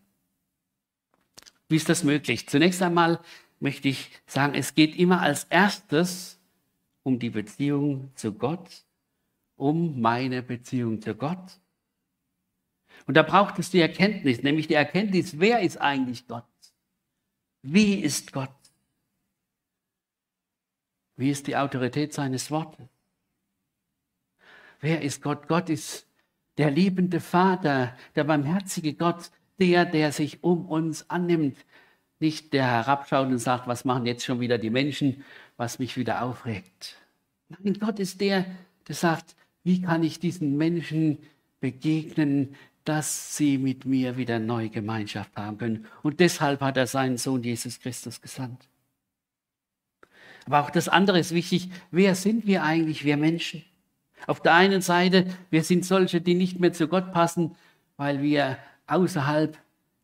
Wie 1.69 1.75
ist 1.75 1.89
das 1.89 2.03
möglich? 2.03 2.47
Zunächst 2.47 2.81
einmal 2.81 3.19
möchte 3.59 3.89
ich 3.89 4.09
sagen, 4.25 4.53
es 4.55 4.75
geht 4.75 4.95
immer 4.95 5.21
als 5.21 5.45
erstes 5.45 6.39
um 7.03 7.19
die 7.19 7.29
Beziehung 7.29 8.11
zu 8.15 8.33
Gott, 8.33 8.85
um 9.55 9.99
meine 10.01 10.41
Beziehung 10.41 11.01
zu 11.01 11.15
Gott. 11.15 11.59
Und 13.05 13.15
da 13.15 13.23
braucht 13.23 13.59
es 13.59 13.69
die 13.69 13.81
Erkenntnis, 13.81 14.43
nämlich 14.43 14.67
die 14.67 14.73
Erkenntnis, 14.75 15.39
wer 15.39 15.61
ist 15.61 15.77
eigentlich 15.77 16.27
Gott? 16.27 16.45
Wie 17.61 17.95
ist 17.95 18.31
Gott? 18.31 18.49
Wie 21.15 21.29
ist 21.29 21.47
die 21.47 21.55
Autorität 21.55 22.13
seines 22.13 22.49
Wortes? 22.49 22.87
Wer 24.79 25.01
ist 25.01 25.21
Gott? 25.21 25.47
Gott 25.47 25.69
ist 25.69 26.07
der 26.57 26.71
liebende 26.71 27.19
Vater, 27.19 27.95
der 28.15 28.23
barmherzige 28.23 28.93
Gott, 28.93 29.31
der, 29.59 29.85
der 29.85 30.11
sich 30.11 30.43
um 30.43 30.65
uns 30.65 31.09
annimmt. 31.09 31.57
Nicht 32.19 32.53
der 32.53 32.65
herabschaut 32.65 33.27
und 33.27 33.37
sagt, 33.37 33.67
was 33.67 33.85
machen 33.85 34.05
jetzt 34.05 34.25
schon 34.25 34.39
wieder 34.39 34.57
die 34.57 34.69
Menschen, 34.69 35.23
was 35.57 35.79
mich 35.79 35.97
wieder 35.97 36.23
aufregt. 36.23 36.97
Nein, 37.49 37.77
Gott 37.79 37.99
ist 37.99 38.21
der, 38.21 38.45
der 38.87 38.95
sagt, 38.95 39.35
wie 39.63 39.81
kann 39.81 40.03
ich 40.03 40.19
diesen 40.19 40.57
Menschen 40.57 41.19
begegnen, 41.59 42.55
dass 42.83 43.37
sie 43.37 43.57
mit 43.57 43.85
mir 43.85 44.17
wieder 44.17 44.39
neue 44.39 44.69
Gemeinschaft 44.69 45.35
haben 45.35 45.57
können. 45.57 45.85
Und 46.01 46.19
deshalb 46.19 46.61
hat 46.61 46.77
er 46.77 46.87
seinen 46.87 47.17
Sohn 47.17 47.43
Jesus 47.43 47.79
Christus 47.79 48.21
gesandt. 48.21 48.67
Aber 50.45 50.61
auch 50.61 50.69
das 50.69 50.89
andere 50.89 51.19
ist 51.19 51.33
wichtig. 51.33 51.69
Wer 51.91 52.15
sind 52.15 52.45
wir 52.45 52.63
eigentlich, 52.63 53.05
wir 53.05 53.17
Menschen? 53.17 53.63
Auf 54.27 54.41
der 54.41 54.53
einen 54.53 54.81
Seite, 54.81 55.25
wir 55.49 55.63
sind 55.63 55.85
solche, 55.85 56.21
die 56.21 56.35
nicht 56.35 56.59
mehr 56.59 56.73
zu 56.73 56.87
Gott 56.87 57.11
passen, 57.11 57.55
weil 57.97 58.21
wir 58.21 58.57
außerhalb 58.87 59.57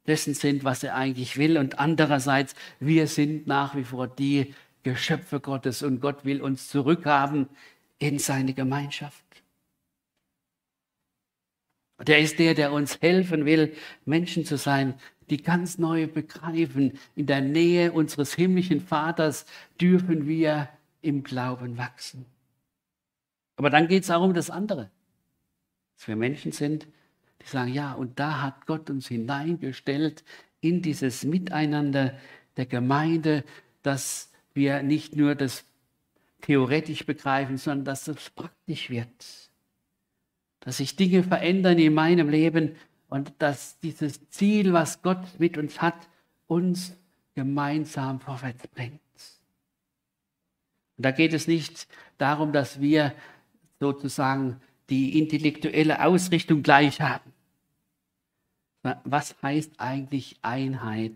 dessen 0.08 0.34
sind, 0.34 0.64
was 0.64 0.84
er 0.84 0.96
eigentlich 0.96 1.38
will. 1.38 1.58
Und 1.58 1.80
andererseits, 1.80 2.56
wir 2.80 3.08
sind 3.08 3.48
nach 3.48 3.76
wie 3.76 3.84
vor 3.84 4.08
die 4.08 4.54
Geschöpfe 4.84 5.40
Gottes 5.40 5.84
und 5.84 6.00
Gott 6.00 6.26
will 6.26 6.42
uns 6.42 6.70
zurückhaben 6.70 7.48
in 8.00 8.18
seine 8.18 8.54
Gemeinschaft. 8.54 9.24
Und 12.00 12.08
er 12.10 12.20
ist 12.20 12.40
der, 12.40 12.56
der 12.56 12.72
uns 12.72 13.02
helfen 13.02 13.46
will, 13.46 13.76
Menschen 14.06 14.46
zu 14.46 14.58
sein, 14.58 14.96
die 15.30 15.44
ganz 15.44 15.78
neu 15.78 16.08
begreifen, 16.08 16.98
in 17.16 17.28
der 17.28 17.42
Nähe 17.42 17.92
unseres 17.92 18.34
himmlischen 18.34 18.80
Vaters 18.80 19.46
dürfen 19.80 20.26
wir 20.26 20.70
im 21.02 21.24
Glauben 21.24 21.78
wachsen. 21.78 22.26
Aber 23.58 23.70
dann 23.70 23.90
geht 23.90 24.04
es 24.04 24.12
auch 24.12 24.24
um 24.24 24.34
das 24.34 24.50
andere. 24.50 24.90
Dass 25.98 26.08
wir 26.08 26.16
Menschen 26.16 26.54
sind, 26.54 26.88
die 27.42 27.48
sagen, 27.48 27.74
ja, 27.74 27.94
und 27.94 28.18
da 28.18 28.42
hat 28.42 28.66
Gott 28.66 28.90
uns 28.90 29.10
hineingestellt 29.10 30.24
in 30.62 30.82
dieses 30.82 31.26
Miteinander 31.26 32.18
der 32.56 32.66
Gemeinde, 32.66 33.44
dass 33.84 34.32
wir 34.54 34.84
nicht 34.84 35.18
nur 35.18 35.36
das 35.36 35.66
theoretisch 36.42 37.06
begreifen, 37.06 37.58
sondern 37.58 37.86
dass 37.86 38.06
das 38.06 38.30
praktisch 38.30 38.90
wird. 38.90 39.49
Dass 40.62 40.78
sich 40.78 40.96
Dinge 40.96 41.24
verändern 41.24 41.78
in 41.78 41.94
meinem 41.94 42.30
Leben 42.30 42.76
und 43.08 43.34
dass 43.40 43.80
dieses 43.80 44.30
Ziel, 44.30 44.74
was 44.74 45.02
Gott 45.02 45.40
mit 45.40 45.58
uns 45.58 45.82
hat, 45.82 46.10
uns 46.48 46.96
gemeinsam 47.36 48.20
vorwärts 48.20 48.68
bringt. 48.68 49.00
Und 50.98 51.06
da 51.06 51.12
geht 51.12 51.34
es 51.34 51.48
nicht 51.48 51.88
darum, 52.18 52.52
dass 52.52 52.82
wir 52.82 53.14
sozusagen 53.80 54.60
die 54.90 55.18
intellektuelle 55.18 56.04
Ausrichtung 56.04 56.62
gleich 56.62 57.00
haben. 57.00 57.32
Was 59.06 59.42
heißt 59.42 59.74
eigentlich 59.78 60.38
Einheit 60.42 61.14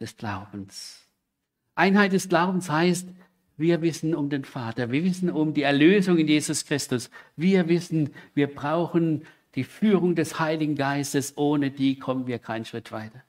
des 0.00 0.16
Glaubens? 0.16 1.08
Einheit 1.74 2.12
des 2.12 2.28
Glaubens 2.28 2.68
heißt, 2.68 3.08
wir 3.62 3.80
wissen 3.80 4.14
um 4.14 4.28
den 4.28 4.44
Vater, 4.44 4.90
wir 4.90 5.02
wissen 5.04 5.30
um 5.30 5.54
die 5.54 5.62
Erlösung 5.62 6.18
in 6.18 6.28
Jesus 6.28 6.66
Christus, 6.66 7.08
wir 7.36 7.68
wissen, 7.68 8.10
wir 8.34 8.52
brauchen 8.52 9.24
die 9.54 9.64
Führung 9.64 10.14
des 10.14 10.38
Heiligen 10.38 10.76
Geistes, 10.76 11.36
ohne 11.36 11.70
die 11.70 11.98
kommen 11.98 12.26
wir 12.26 12.38
keinen 12.38 12.66
Schritt 12.66 12.92
weiter. 12.92 13.22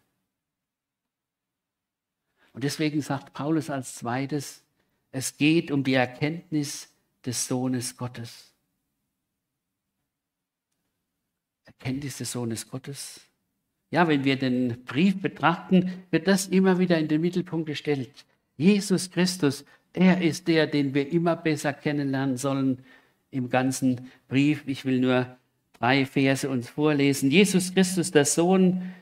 Und 2.51 2.63
deswegen 2.63 3.01
sagt 3.01 3.33
Paulus 3.33 3.69
als 3.69 3.95
zweites, 3.95 4.63
es 5.11 5.37
geht 5.37 5.71
um 5.71 5.83
die 5.83 5.93
Erkenntnis 5.93 6.89
des 7.25 7.47
Sohnes 7.47 7.97
Gottes. 7.97 8.51
Erkenntnis 11.65 12.17
des 12.17 12.31
Sohnes 12.31 12.69
Gottes. 12.69 13.21
Ja, 13.91 14.07
wenn 14.07 14.23
wir 14.23 14.37
den 14.37 14.83
Brief 14.85 15.21
betrachten, 15.21 16.03
wird 16.09 16.27
das 16.27 16.47
immer 16.47 16.79
wieder 16.79 16.97
in 16.97 17.07
den 17.07 17.21
Mittelpunkt 17.21 17.67
gestellt. 17.67 18.25
Jesus 18.57 19.11
Christus, 19.11 19.65
er 19.93 20.21
ist 20.21 20.47
der, 20.47 20.67
den 20.67 20.93
wir 20.93 21.11
immer 21.11 21.35
besser 21.35 21.71
kennenlernen 21.71 22.37
sollen 22.37 22.83
im 23.31 23.49
ganzen 23.49 24.11
Brief. 24.27 24.63
Ich 24.67 24.85
will 24.85 24.99
nur 24.99 25.37
drei 25.79 26.05
Verse 26.05 26.49
uns 26.49 26.69
vorlesen. 26.69 27.31
Jesus 27.31 27.73
Christus, 27.73 28.11
der 28.11 28.25
Sohn 28.25 28.93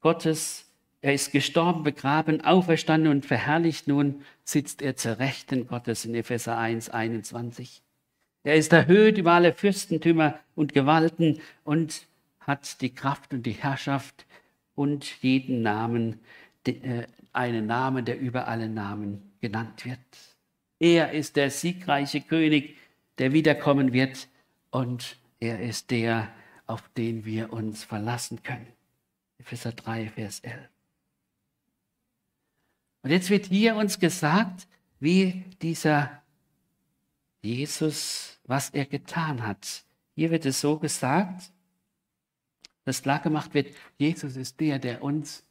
Gottes, 0.00 0.66
er 1.02 1.14
ist 1.14 1.32
gestorben, 1.32 1.82
begraben, 1.82 2.42
auferstanden 2.42 3.10
und 3.10 3.26
verherrlicht. 3.26 3.88
Nun 3.88 4.22
sitzt 4.44 4.82
er 4.82 4.96
zur 4.96 5.18
Rechten 5.18 5.66
Gottes 5.66 6.04
in 6.04 6.14
Epheser 6.14 6.58
1, 6.58 6.90
21. 6.90 7.82
Er 8.42 8.54
ist 8.54 8.72
erhöht 8.72 9.18
über 9.18 9.32
alle 9.32 9.52
Fürstentümer 9.52 10.38
und 10.54 10.72
Gewalten 10.72 11.40
und 11.64 12.06
hat 12.40 12.80
die 12.80 12.94
Kraft 12.94 13.32
und 13.34 13.44
die 13.44 13.52
Herrschaft 13.52 14.26
und 14.74 15.22
jeden 15.22 15.62
Namen, 15.62 16.20
äh, 16.66 17.06
einen 17.32 17.66
Namen, 17.66 18.04
der 18.04 18.18
über 18.18 18.48
alle 18.48 18.68
Namen 18.68 19.32
genannt 19.40 19.84
wird. 19.84 19.98
Er 20.80 21.12
ist 21.12 21.36
der 21.36 21.50
siegreiche 21.50 22.22
König, 22.22 22.76
der 23.18 23.32
wiederkommen 23.32 23.92
wird 23.92 24.28
und 24.70 25.18
er 25.38 25.60
ist 25.60 25.90
der, 25.90 26.32
auf 26.66 26.88
den 26.96 27.24
wir 27.24 27.52
uns 27.52 27.84
verlassen 27.84 28.42
können. 28.42 28.66
Epheser 29.38 29.72
3, 29.72 30.08
Vers 30.08 30.40
11. 30.40 30.68
Und 33.02 33.10
jetzt 33.10 33.30
wird 33.30 33.46
hier 33.46 33.76
uns 33.76 33.98
gesagt, 33.98 34.66
wie 35.00 35.44
dieser 35.62 36.22
Jesus, 37.42 38.38
was 38.44 38.70
er 38.70 38.84
getan 38.84 39.46
hat. 39.46 39.84
Hier 40.14 40.30
wird 40.30 40.44
es 40.44 40.60
so 40.60 40.78
gesagt, 40.78 41.52
dass 42.84 43.02
klar 43.02 43.20
gemacht 43.20 43.54
wird, 43.54 43.74
Jesus 43.98 44.36
ist 44.36 44.60
der, 44.60 44.78
der 44.78 45.02
uns, 45.02 45.44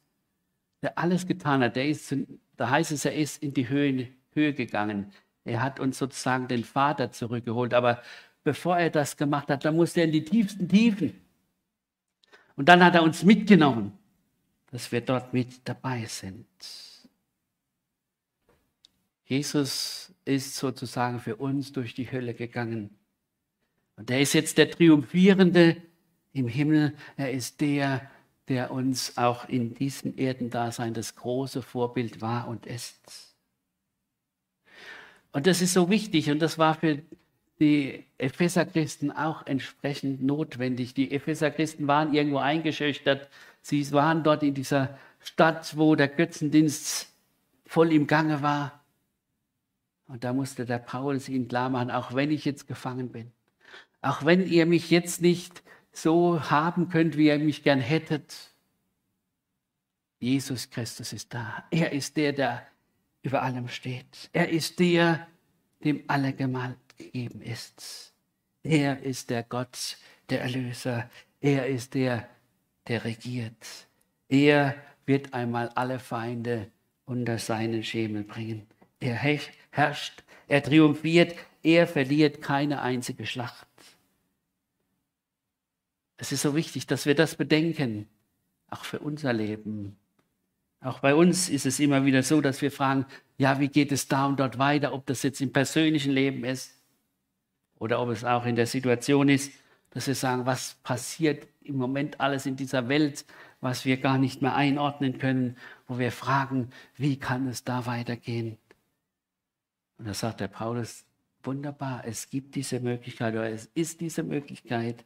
der 0.82 0.98
alles 0.98 1.26
getan 1.26 1.62
hat. 1.62 1.76
Der 1.76 1.88
ist, 1.88 2.16
da 2.58 2.70
heißt 2.70 2.92
es, 2.92 3.06
er 3.06 3.16
ist 3.16 3.42
in 3.42 3.54
die 3.54 3.70
Höhe, 3.70 4.10
Höhe 4.34 4.54
gegangen. 4.54 5.12
Er 5.44 5.62
hat 5.62 5.80
uns 5.80 5.98
sozusagen 5.98 6.48
den 6.48 6.64
Vater 6.64 7.12
zurückgeholt. 7.12 7.74
Aber 7.74 8.02
bevor 8.44 8.78
er 8.78 8.90
das 8.90 9.18
gemacht 9.18 9.50
hat, 9.50 9.66
da 9.66 9.72
musste 9.72 10.02
er 10.02 10.06
in 10.06 10.12
die 10.12 10.24
tiefsten 10.24 10.68
Tiefen. 10.68 11.14
Und 12.56 12.68
dann 12.68 12.84
hat 12.84 12.96
er 12.96 13.04
uns 13.04 13.24
mitgenommen, 13.24 13.98
dass 14.72 14.92
wir 14.92 15.02
dort 15.02 15.34
mit 15.34 15.68
dabei 15.68 16.06
sind. 16.06 16.46
Jesus 19.26 20.14
ist 20.26 20.56
sozusagen 20.56 21.20
für 21.20 21.36
uns 21.36 21.72
durch 21.72 21.94
die 21.94 22.12
Hölle 22.12 22.34
gegangen. 22.34 22.90
Und 23.96 24.10
er 24.10 24.22
ist 24.22 24.34
jetzt 24.34 24.58
der 24.58 24.72
Triumphierende 24.72 25.78
im 26.34 26.48
Himmel. 26.48 26.96
Er 27.16 27.32
ist 27.32 27.62
der, 27.62 28.10
der 28.48 28.72
uns 28.72 29.18
auch 29.18 29.48
in 29.48 29.76
diesem 29.76 30.18
Erdendasein 30.18 30.94
das 30.94 31.16
große 31.16 31.62
Vorbild 31.62 32.22
war 32.22 32.48
und 32.48 32.66
ist. 32.66 33.29
Und 35.32 35.48
das 35.48 35.62
ist 35.62 35.74
so 35.74 35.90
wichtig 35.90 36.30
und 36.32 36.40
das 36.40 36.58
war 36.58 36.76
für 36.76 37.02
die 37.60 38.06
Epheser-Christen 38.18 39.12
auch 39.12 39.46
entsprechend 39.46 40.24
notwendig. 40.24 40.94
Die 40.94 41.12
Epheser-Christen 41.12 41.88
waren 41.88 42.14
irgendwo 42.14 42.38
eingeschüchtert. 42.38 43.30
Sie 43.62 43.92
waren 43.92 44.24
dort 44.24 44.44
in 44.44 44.54
dieser 44.54 44.98
Stadt, 45.20 45.78
wo 45.78 45.96
der 45.96 46.08
Götzendienst 46.08 47.14
voll 47.66 47.92
im 47.92 48.08
Gange 48.08 48.42
war. 48.42 48.84
Und 50.08 50.24
da 50.24 50.34
musste 50.34 50.66
der 50.66 50.80
Paulus 50.80 51.30
ihnen 51.30 51.48
klar 51.48 51.70
machen, 51.70 51.92
auch 51.92 52.16
wenn 52.16 52.32
ich 52.32 52.46
jetzt 52.46 52.68
gefangen 52.68 53.10
bin, 53.10 53.32
auch 54.02 54.26
wenn 54.26 54.48
ihr 54.48 54.66
mich 54.66 54.90
jetzt 54.90 55.22
nicht 55.22 55.62
so 55.92 56.50
haben 56.50 56.90
könnt, 56.90 57.18
wie 57.18 57.28
ihr 57.28 57.38
mich 57.38 57.62
gern 57.64 57.80
hättet, 57.80 58.54
Jesus 60.20 60.70
Christus 60.70 61.14
ist 61.14 61.34
da. 61.34 61.64
Er 61.70 61.92
ist 61.92 62.18
der, 62.18 62.34
der 62.34 62.68
über 63.30 63.44
allem 63.44 63.68
steht. 63.68 64.30
Er 64.34 64.50
ist 64.50 64.80
der, 64.80 65.28
dem 65.84 66.04
alle 66.08 66.34
gemalt 66.34 66.80
gegeben 66.98 67.44
ist. 67.44 68.12
Er 68.64 69.04
ist 69.04 69.30
der 69.30 69.44
Gott, 69.44 69.98
der 70.32 70.42
Erlöser. 70.42 71.10
Er 71.40 71.68
ist 71.68 71.94
der, 71.94 72.28
der 72.88 73.06
regiert. 73.06 73.88
Er 74.30 74.76
wird 75.06 75.36
einmal 75.36 75.70
alle 75.70 76.00
Feinde 76.00 76.72
unter 77.06 77.38
seinen 77.38 77.84
Schemel 77.84 78.24
bringen. 78.24 78.66
Er 79.00 79.14
herrscht, 79.14 80.24
er 80.48 80.64
triumphiert, 80.64 81.36
er 81.62 81.86
verliert 81.86 82.42
keine 82.42 82.82
einzige 82.82 83.28
Schlacht. 83.28 83.68
Es 86.18 86.32
ist 86.32 86.42
so 86.42 86.56
wichtig, 86.56 86.88
dass 86.88 87.06
wir 87.06 87.16
das 87.16 87.36
bedenken, 87.36 88.10
auch 88.72 88.86
für 88.86 89.00
unser 89.00 89.34
Leben. 89.34 89.98
Auch 90.82 91.00
bei 91.00 91.14
uns 91.14 91.50
ist 91.50 91.66
es 91.66 91.80
immer 91.80 92.06
wieder 92.06 92.24
so, 92.24 92.40
dass 92.40 92.62
wir 92.62 92.72
fragen, 92.72 93.06
ja, 93.38 93.60
wie 93.60 93.68
geht 93.68 93.92
es 93.92 94.08
da 94.08 94.26
und 94.26 94.40
dort 94.40 94.60
weiter, 94.60 94.94
ob 94.94 95.06
das 95.06 95.24
jetzt 95.24 95.42
im 95.42 95.52
persönlichen 95.52 96.12
Leben 96.12 96.46
ist 96.46 96.74
oder 97.78 98.02
ob 98.02 98.10
es 98.10 98.24
auch 98.24 98.46
in 98.46 98.56
der 98.56 98.68
Situation 98.68 99.28
ist, 99.28 99.52
dass 99.92 100.08
wir 100.08 100.16
sagen, 100.16 100.46
was 100.46 100.76
passiert 100.84 101.48
im 101.64 101.78
Moment 101.78 102.20
alles 102.20 102.46
in 102.46 102.56
dieser 102.56 102.88
Welt, 102.88 103.26
was 103.62 103.86
wir 103.86 103.98
gar 103.98 104.18
nicht 104.18 104.42
mehr 104.42 104.56
einordnen 104.56 105.18
können, 105.18 105.58
wo 105.88 106.00
wir 106.00 106.12
fragen, 106.12 106.70
wie 106.96 107.18
kann 107.18 107.48
es 107.48 107.64
da 107.64 107.86
weitergehen? 107.86 108.58
Und 109.98 110.08
da 110.08 110.14
sagt 110.14 110.40
der 110.40 110.48
Paulus, 110.48 111.06
wunderbar, 111.44 112.04
es 112.06 112.30
gibt 112.30 112.56
diese 112.56 112.80
Möglichkeit 112.80 113.34
oder 113.34 113.50
es 113.50 113.70
ist 113.74 114.00
diese 114.00 114.24
Möglichkeit. 114.24 115.04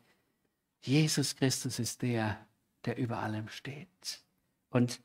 Jesus 0.82 1.36
Christus 1.36 1.80
ist 1.80 2.02
der, 2.04 2.38
der 2.86 2.98
über 2.98 3.20
allem 3.20 3.48
steht. 3.48 4.22
Und 4.70 5.00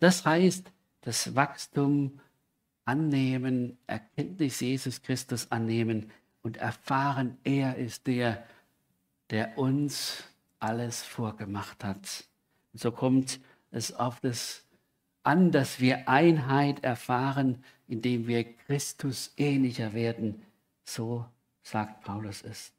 das 0.00 0.24
heißt, 0.24 0.70
das 1.02 1.34
Wachstum 1.34 2.20
annehmen, 2.84 3.78
Erkenntnis 3.86 4.60
Jesus 4.60 5.02
Christus 5.02 5.50
annehmen 5.50 6.10
und 6.42 6.56
erfahren, 6.56 7.36
er 7.44 7.76
ist 7.76 8.06
der, 8.06 8.44
der 9.30 9.58
uns 9.58 10.24
alles 10.58 11.02
vorgemacht 11.02 11.84
hat. 11.84 12.24
So 12.72 12.90
kommt 12.90 13.40
es 13.70 13.92
auf 13.92 14.20
das 14.20 14.64
an, 15.22 15.50
dass 15.50 15.80
wir 15.80 16.08
Einheit 16.08 16.82
erfahren, 16.82 17.62
indem 17.86 18.26
wir 18.26 18.44
Christus 18.44 19.32
ähnlicher 19.36 19.92
werden. 19.92 20.42
So 20.84 21.26
sagt 21.62 22.02
Paulus 22.04 22.42
es. 22.42 22.72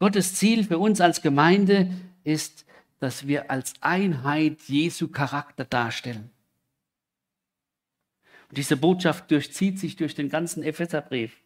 Gottes 0.00 0.34
Ziel 0.34 0.64
für 0.64 0.78
uns 0.78 1.00
als 1.00 1.22
Gemeinde 1.22 1.90
ist, 2.24 2.66
dass 3.00 3.26
wir 3.26 3.50
als 3.50 3.74
Einheit 3.80 4.60
Jesu 4.62 5.08
Charakter 5.08 5.64
darstellen. 5.64 6.30
Und 8.48 8.58
diese 8.58 8.76
Botschaft 8.76 9.30
durchzieht 9.30 9.78
sich 9.78 9.96
durch 9.96 10.14
den 10.14 10.28
ganzen 10.28 10.62
Epheserbrief. 10.62 11.36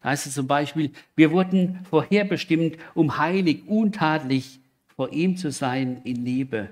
Da 0.00 0.10
heißt 0.10 0.26
es 0.26 0.34
zum 0.34 0.46
Beispiel, 0.46 0.90
wir 1.14 1.30
wurden 1.30 1.84
vorherbestimmt, 1.84 2.76
um 2.94 3.18
heilig, 3.18 3.62
untadelig 3.66 4.60
vor 4.96 5.12
ihm 5.12 5.36
zu 5.36 5.50
sein 5.50 6.02
in 6.02 6.24
Liebe. 6.24 6.68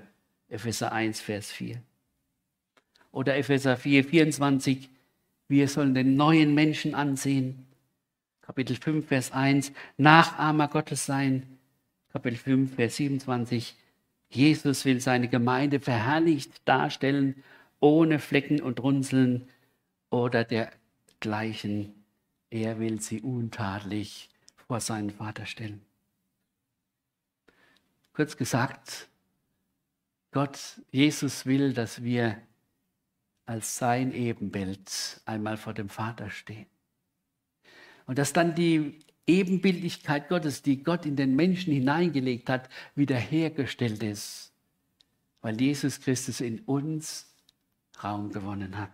Epheser 0.49 0.91
1, 0.91 1.21
Vers 1.21 1.49
4. 1.51 1.81
Oder 3.11 3.37
Epheser 3.37 3.77
4, 3.77 4.03
24, 4.03 4.89
wir 5.47 5.67
sollen 5.67 5.93
den 5.93 6.15
neuen 6.15 6.53
Menschen 6.53 6.93
ansehen. 6.93 7.65
Kapitel 8.41 8.75
5, 8.75 9.07
Vers 9.07 9.31
1, 9.31 9.71
Nachahmer 9.97 10.67
Gottes 10.67 11.05
sein. 11.05 11.50
Kapitel 12.11 12.37
5, 12.37 12.75
Vers 12.75 12.97
27, 12.97 13.75
Jesus 14.29 14.83
will 14.83 14.99
seine 14.99 15.29
Gemeinde 15.29 15.79
verherrlicht 15.79 16.67
darstellen, 16.67 17.41
ohne 17.79 18.19
Flecken 18.19 18.61
und 18.61 18.81
Runzeln 18.81 19.47
oder 20.09 20.43
dergleichen. 20.43 21.93
Er 22.49 22.79
will 22.79 22.99
sie 22.99 23.21
untadelig 23.21 24.29
vor 24.67 24.81
seinen 24.81 25.09
Vater 25.09 25.45
stellen. 25.45 25.81
Kurz 28.13 28.35
gesagt, 28.35 29.07
Gott, 30.31 30.81
Jesus 30.91 31.45
will, 31.45 31.73
dass 31.73 32.03
wir 32.03 32.41
als 33.45 33.77
sein 33.77 34.13
Ebenbild 34.13 35.21
einmal 35.25 35.55
vor 35.55 35.73
dem 35.73 35.87
Vater 35.87 36.29
stehen. 36.29 36.67
Und 38.05 38.17
dass 38.17 38.33
dann 38.33 38.53
die 38.53 38.99
Ebenbildlichkeit 39.27 40.29
Gottes, 40.29 40.61
die 40.61 40.83
Gott 40.83 41.05
in 41.05 41.15
den 41.15 41.35
Menschen 41.35 41.73
hineingelegt 41.73 42.49
hat, 42.49 42.69
wiederhergestellt 42.95 44.03
ist, 44.03 44.51
weil 45.41 45.59
Jesus 45.59 46.01
Christus 46.01 46.41
in 46.41 46.59
uns 46.61 47.27
Raum 48.03 48.31
gewonnen 48.31 48.77
hat. 48.77 48.91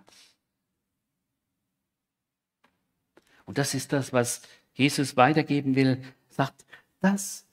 Und 3.46 3.58
das 3.58 3.74
ist 3.74 3.94
das, 3.94 4.12
was 4.12 4.42
Jesus 4.74 5.16
weitergeben 5.16 5.76
will, 5.76 6.04
sagt, 6.30 6.66
das 7.00 7.46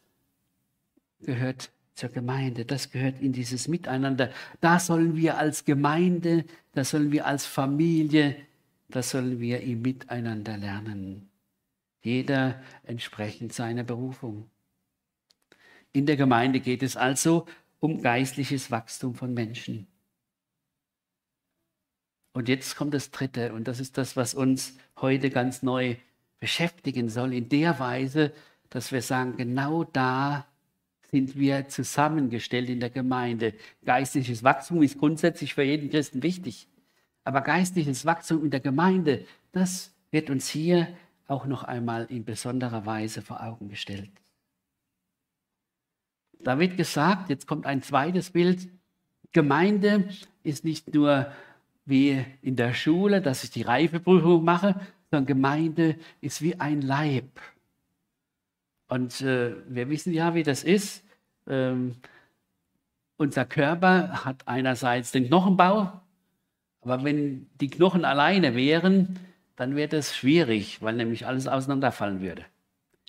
gehört 1.20 1.70
zur 1.94 2.08
Gemeinde. 2.08 2.64
Das 2.64 2.90
gehört 2.90 3.20
in 3.20 3.32
dieses 3.32 3.68
Miteinander. 3.68 4.30
Da 4.60 4.78
sollen 4.80 5.16
wir 5.16 5.38
als 5.38 5.64
Gemeinde, 5.64 6.44
da 6.72 6.84
sollen 6.84 7.12
wir 7.12 7.26
als 7.26 7.46
Familie, 7.46 8.36
da 8.88 9.02
sollen 9.02 9.40
wir 9.40 9.60
im 9.60 9.82
Miteinander 9.82 10.56
lernen. 10.56 11.30
Jeder 12.04 12.62
entsprechend 12.82 13.54
seiner 13.54 13.82
Berufung. 13.82 14.50
In 15.92 16.04
der 16.04 16.16
Gemeinde 16.16 16.60
geht 16.60 16.82
es 16.82 16.98
also 16.98 17.46
um 17.80 18.02
geistliches 18.02 18.70
Wachstum 18.70 19.14
von 19.14 19.32
Menschen. 19.32 19.86
Und 22.34 22.50
jetzt 22.50 22.76
kommt 22.76 22.92
das 22.92 23.10
Dritte, 23.10 23.54
und 23.54 23.68
das 23.68 23.80
ist 23.80 23.96
das, 23.96 24.16
was 24.16 24.34
uns 24.34 24.76
heute 25.00 25.30
ganz 25.30 25.62
neu 25.62 25.96
beschäftigen 26.40 27.08
soll, 27.08 27.32
in 27.32 27.48
der 27.48 27.78
Weise, 27.78 28.34
dass 28.68 28.92
wir 28.92 29.00
sagen, 29.00 29.38
genau 29.38 29.84
da 29.84 30.46
sind 31.10 31.38
wir 31.38 31.68
zusammengestellt 31.68 32.68
in 32.68 32.80
der 32.80 32.90
Gemeinde. 32.90 33.54
Geistliches 33.86 34.42
Wachstum 34.42 34.82
ist 34.82 34.98
grundsätzlich 34.98 35.54
für 35.54 35.62
jeden 35.62 35.88
Christen 35.88 36.22
wichtig. 36.22 36.68
Aber 37.22 37.40
geistliches 37.40 38.04
Wachstum 38.04 38.44
in 38.44 38.50
der 38.50 38.60
Gemeinde, 38.60 39.24
das 39.52 39.94
wird 40.10 40.28
uns 40.28 40.50
hier 40.50 40.88
auch 41.26 41.46
noch 41.46 41.64
einmal 41.64 42.06
in 42.06 42.24
besonderer 42.24 42.86
Weise 42.86 43.22
vor 43.22 43.42
Augen 43.42 43.68
gestellt. 43.68 44.10
Da 46.40 46.58
wird 46.58 46.76
gesagt, 46.76 47.30
jetzt 47.30 47.46
kommt 47.46 47.66
ein 47.66 47.82
zweites 47.82 48.30
Bild, 48.30 48.68
Gemeinde 49.32 50.08
ist 50.42 50.64
nicht 50.64 50.94
nur 50.94 51.32
wie 51.86 52.24
in 52.40 52.56
der 52.56 52.72
Schule, 52.72 53.20
dass 53.20 53.44
ich 53.44 53.50
die 53.50 53.62
Reifeprüfung 53.62 54.44
mache, 54.44 54.80
sondern 55.10 55.26
Gemeinde 55.26 55.96
ist 56.20 56.40
wie 56.40 56.60
ein 56.60 56.80
Leib. 56.80 57.40
Und 58.88 59.20
äh, 59.22 59.54
wir 59.68 59.88
wissen 59.88 60.12
ja, 60.12 60.34
wie 60.34 60.44
das 60.44 60.62
ist. 60.62 61.04
Ähm, 61.46 61.96
unser 63.16 63.44
Körper 63.44 64.24
hat 64.24 64.46
einerseits 64.46 65.12
den 65.12 65.26
Knochenbau 65.26 66.00
Aber 66.80 67.02
wenn 67.02 67.48
die 67.60 67.70
Knochen 67.70 68.04
alleine 68.04 68.54
wären, 68.54 69.18
dann 69.56 69.76
wäre 69.76 69.88
das 69.88 70.16
schwierig, 70.16 70.82
weil 70.82 70.94
nämlich 70.94 71.26
alles 71.26 71.46
auseinanderfallen 71.46 72.20
würde. 72.20 72.44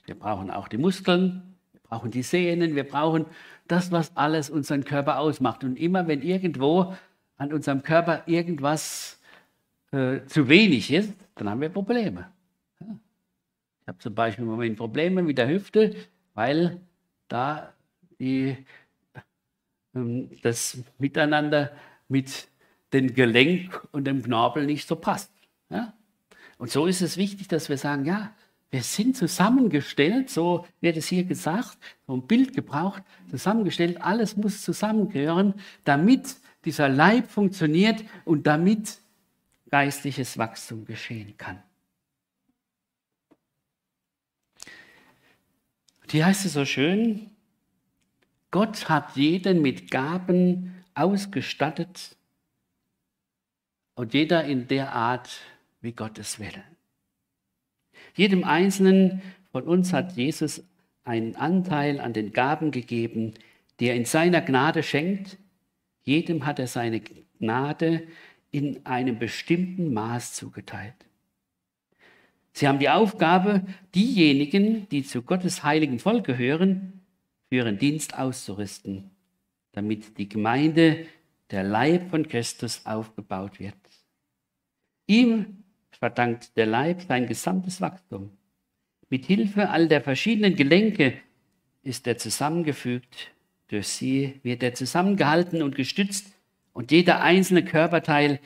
Wir 0.06 0.16
brauchen 0.16 0.52
auch 0.52 0.68
die 0.68 0.78
Muskeln, 0.78 1.56
wir 1.72 1.82
brauchen 1.82 2.12
die 2.12 2.24
Sehnen, 2.24 2.76
wir 2.76 2.88
brauchen 2.88 3.26
das, 3.68 3.92
was 3.92 4.16
alles 4.16 4.50
unseren 4.50 4.84
Körper 4.84 5.20
ausmacht. 5.20 5.64
Und 5.64 5.78
immer 5.78 6.08
wenn 6.08 6.22
irgendwo 6.22 6.96
an 7.38 7.52
unserem 7.52 7.82
Körper 7.82 8.24
irgendwas 8.28 9.20
äh, 9.92 10.26
zu 10.28 10.48
wenig 10.48 10.92
ist, 10.92 11.14
dann 11.36 11.50
haben 11.50 11.62
wir 11.62 11.70
Probleme. 11.70 12.30
Ich 12.80 13.88
habe 13.88 13.98
zum 14.00 14.16
Beispiel 14.16 14.44
im 14.44 14.52
Moment 14.52 14.78
Probleme 14.78 15.22
mit 15.22 15.38
der 15.38 15.48
Hüfte, 15.48 15.96
weil 16.34 16.82
da 17.28 17.74
die, 18.20 18.58
ähm, 19.94 20.30
das 20.42 20.84
Miteinander 20.98 21.72
mit 22.08 22.48
dem 22.94 23.14
Gelenk 23.14 23.88
und 23.92 24.06
dem 24.06 24.24
Knorpel 24.24 24.66
nicht 24.66 24.88
so 24.88 24.96
passt. 24.96 25.32
Ja? 25.70 25.94
Und 26.58 26.72
so 26.72 26.86
ist 26.86 27.02
es 27.02 27.18
wichtig, 27.18 27.48
dass 27.48 27.70
wir 27.70 27.78
sagen, 27.78 28.06
ja, 28.06 28.34
wir 28.72 28.84
sind 28.84 29.16
zusammengestellt, 29.16 30.30
so 30.30 30.66
wird 30.82 30.98
es 30.98 31.08
hier 31.08 31.24
gesagt, 31.24 31.78
ein 32.08 32.26
Bild 32.28 32.54
gebraucht, 32.54 33.04
zusammengestellt, 33.30 34.02
alles 34.02 34.36
muss 34.36 34.62
zusammengehören, 34.64 35.54
damit 35.84 36.36
dieser 36.66 36.90
Leib 36.90 37.30
funktioniert 37.30 38.04
und 38.26 38.48
damit 38.48 38.98
geistliches 39.70 40.38
Wachstum 40.38 40.86
geschehen 40.86 41.38
kann. 41.38 41.62
Hier 46.10 46.26
heißt 46.26 46.46
es 46.46 46.54
so 46.54 46.66
schön, 46.66 47.32
Gott 48.52 48.88
hat 48.88 49.18
jeden 49.18 49.62
mit 49.62 49.92
Gaben 49.92 50.84
ausgestattet 50.94 52.16
und 53.96 54.14
jeder 54.14 54.46
in 54.46 54.68
der 54.68 54.94
Art, 54.94 55.42
wie 55.86 55.94
Gott 55.94 56.20
es 56.20 56.40
will. 56.40 56.64
Jedem 58.16 58.44
Einzelnen 58.44 59.22
von 59.52 59.64
uns 59.64 59.94
hat 59.94 60.18
Jesus 60.18 60.64
einen 61.06 61.36
Anteil 61.36 62.02
an 62.02 62.12
den 62.12 62.34
Gaben 62.34 62.72
gegeben, 62.72 63.36
die 63.80 63.88
er 63.88 63.96
in 63.96 64.06
seiner 64.06 64.42
Gnade 64.42 64.84
schenkt. 64.84 65.38
Jedem 66.04 66.46
hat 66.46 66.60
er 66.60 66.68
seine 66.68 67.00
Gnade 67.40 68.08
in 68.52 68.86
einem 68.86 69.20
bestimmten 69.20 69.94
Maß 69.94 70.34
zugeteilt. 70.34 70.96
Sie 72.54 72.68
haben 72.68 72.80
die 72.80 72.90
Aufgabe, 72.90 73.66
diejenigen, 73.94 74.88
die 74.90 75.04
zu 75.04 75.22
Gottes 75.22 75.64
heiligen 75.64 76.00
Volk 76.00 76.26
gehören, 76.26 77.02
für 77.50 77.56
ihren 77.56 77.78
Dienst 77.78 78.18
auszurüsten, 78.18 79.12
damit 79.74 80.18
die 80.18 80.30
Gemeinde, 80.30 81.06
der 81.52 81.64
Leib 81.64 82.10
von 82.10 82.28
Christus, 82.28 82.86
aufgebaut 82.86 83.60
wird. 83.60 83.76
Ihm 85.06 85.65
verdankt 85.96 86.56
der 86.58 86.66
Leib 86.66 87.02
sein 87.02 87.28
gesamtes 87.28 87.82
Wachstum. 87.82 88.32
Mit 89.10 89.26
Hilfe 89.26 89.70
all 89.70 89.88
der 89.88 90.02
verschiedenen 90.02 90.56
Gelenke 90.56 91.14
ist 91.84 92.08
er 92.08 92.18
zusammengefügt. 92.18 93.32
Durch 93.68 93.88
sie 93.88 94.40
wird 94.44 94.64
er 94.64 94.74
zusammengehalten 94.74 95.62
und 95.62 95.76
gestützt 95.76 96.28
und 96.74 96.92
jeder 96.92 97.22
einzelne 97.22 97.64
Körperteil 97.64 98.40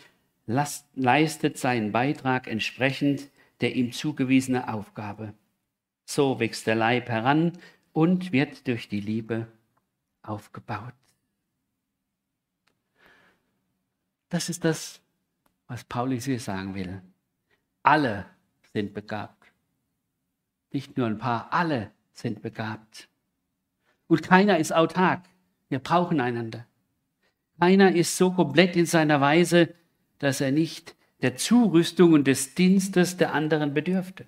leistet 0.46 1.58
seinen 1.58 1.92
Beitrag 1.92 2.48
entsprechend 2.48 3.30
der 3.62 3.76
ihm 3.76 3.92
zugewiesenen 3.92 4.64
Aufgabe. 4.64 5.34
So 6.06 6.40
wächst 6.40 6.66
der 6.68 6.76
Leib 6.76 7.10
heran 7.10 7.58
und 7.92 8.32
wird 8.32 8.68
durch 8.68 8.88
die 8.88 9.02
Liebe 9.02 9.48
aufgebaut. 10.22 10.94
Das 14.30 14.50
ist 14.50 14.64
das, 14.64 15.02
was 15.68 15.84
Paulus 15.84 16.26
hier 16.26 16.40
sagen 16.40 16.76
will. 16.76 17.02
Alle 17.90 18.28
sind 18.72 18.94
begabt. 18.94 19.52
Nicht 20.72 20.96
nur 20.96 21.08
ein 21.08 21.18
paar, 21.18 21.52
alle 21.52 21.90
sind 22.14 22.44
begabt. 22.44 23.10
Und 24.06 24.22
keiner 24.22 24.60
ist 24.60 24.72
autark. 24.72 25.26
Wir 25.70 25.80
brauchen 25.80 26.22
einander. 26.22 26.68
Keiner 27.60 27.96
ist 27.96 28.16
so 28.16 28.30
komplett 28.30 28.76
in 28.76 28.86
seiner 28.86 29.22
Weise, 29.22 29.74
dass 30.20 30.40
er 30.40 30.52
nicht 30.52 30.96
der 31.24 31.36
Zurüstung 31.36 32.14
und 32.14 32.28
des 32.28 32.54
Dienstes 32.54 33.18
der 33.18 33.34
anderen 33.34 33.74
bedürfte. 33.74 34.28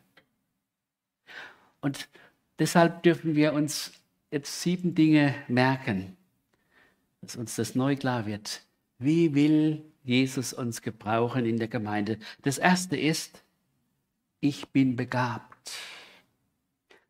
Und 1.82 2.10
deshalb 2.58 3.04
dürfen 3.04 3.36
wir 3.36 3.54
uns 3.54 3.92
jetzt 4.32 4.64
sieben 4.64 4.96
Dinge 4.96 5.36
merken, 5.48 6.18
dass 7.22 7.36
uns 7.36 7.58
das 7.58 7.76
neu 7.76 7.96
klar 7.96 8.26
wird. 8.26 8.64
Wie 8.98 9.36
will 9.36 9.86
Jesus 10.04 10.52
uns 10.52 10.82
gebrauchen 10.82 11.46
in 11.46 11.60
der 11.60 11.68
Gemeinde? 11.68 12.18
Das 12.42 12.58
erste 12.58 12.98
ist, 12.98 13.44
ich 14.42 14.68
bin 14.70 14.96
begabt. 14.96 15.72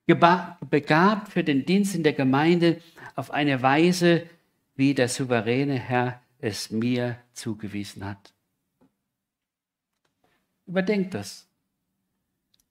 Begabt 0.05 1.29
für 1.29 1.43
den 1.43 1.65
Dienst 1.65 1.95
in 1.95 2.03
der 2.03 2.13
Gemeinde 2.13 2.81
auf 3.15 3.31
eine 3.31 3.61
Weise, 3.61 4.27
wie 4.75 4.93
der 4.93 5.07
souveräne 5.07 5.79
Herr 5.79 6.21
es 6.39 6.69
mir 6.69 7.17
zugewiesen 7.33 8.05
hat. 8.05 8.33
Überdenkt 10.67 11.13
das. 11.13 11.47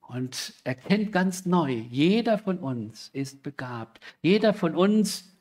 Und 0.01 0.55
erkennt 0.64 1.12
ganz 1.12 1.46
neu, 1.46 1.70
jeder 1.70 2.37
von 2.37 2.59
uns 2.59 3.11
ist 3.12 3.42
begabt. 3.42 4.01
Jeder 4.23 4.53
von 4.53 4.75
uns 4.75 5.33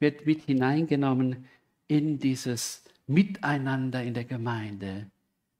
wird 0.00 0.26
mit 0.26 0.44
hineingenommen 0.44 1.48
in 1.88 2.18
dieses 2.18 2.84
Miteinander 3.06 4.02
in 4.02 4.14
der 4.14 4.24
Gemeinde. 4.24 5.10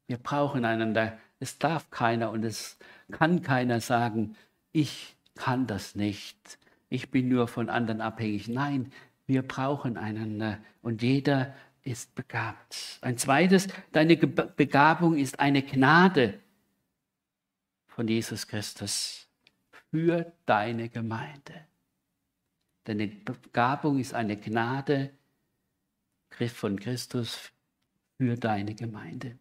Wir 0.07 0.19
brauchen 0.19 0.65
einander. 0.65 1.19
Es 1.41 1.59
darf 1.59 1.91
keiner 1.91 2.31
und 2.31 2.45
es 2.45 2.79
kann 3.11 3.43
keiner 3.43 3.81
sagen, 3.81 4.37
ich 4.73 5.17
kann 5.35 5.67
das 5.67 5.95
nicht. 5.95 6.59
Ich 6.89 7.11
bin 7.11 7.29
nur 7.29 7.49
von 7.49 7.69
anderen 7.69 8.01
abhängig. 8.01 8.49
Nein, 8.49 8.93
wir 9.27 9.43
brauchen 9.43 9.97
einander 9.97 10.59
und 10.83 11.03
jeder 11.03 11.55
ist 11.83 12.15
begabt. 12.15 12.99
Ein 13.01 13.17
zweites, 13.17 13.69
deine 13.93 14.17
Begabung 14.17 15.17
ist 15.17 15.41
eine 15.41 15.63
Gnade 15.63 16.41
von 17.87 18.09
Jesus 18.09 18.47
Christus 18.47 19.27
für 19.91 20.33
deine 20.47 20.89
Gemeinde. 20.89 21.67
Deine 22.85 23.09
Begabung 23.09 23.99
ist 23.99 24.15
eine 24.15 24.37
Gnade 24.37 25.11
von 26.55 26.79
Christus 26.79 27.53
für 28.17 28.37
deine 28.37 28.75
Gemeinde. 28.75 29.39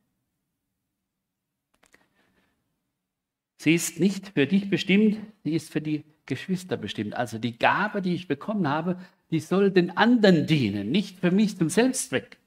Sie 3.58 3.74
ist 3.74 4.00
nicht 4.00 4.30
für 4.30 4.46
dich 4.46 4.70
bestimmt, 4.70 5.18
sie 5.44 5.54
ist 5.54 5.72
für 5.72 5.82
die 5.82 6.04
Geschwister 6.26 6.78
bestimmt. 6.78 7.16
Also 7.16 7.40
die 7.40 7.58
Gabe, 7.58 8.02
die 8.02 8.14
ich 8.14 8.28
bekommen 8.28 8.68
habe, 8.68 9.00
die 9.32 9.40
soll 9.40 9.72
den 9.72 9.98
anderen 9.98 10.46
dienen, 10.46 10.92
nicht 10.92 11.20
für 11.20 11.32
mich 11.32 11.58
zum 11.58 11.70
Selbstzweck. 11.70 12.38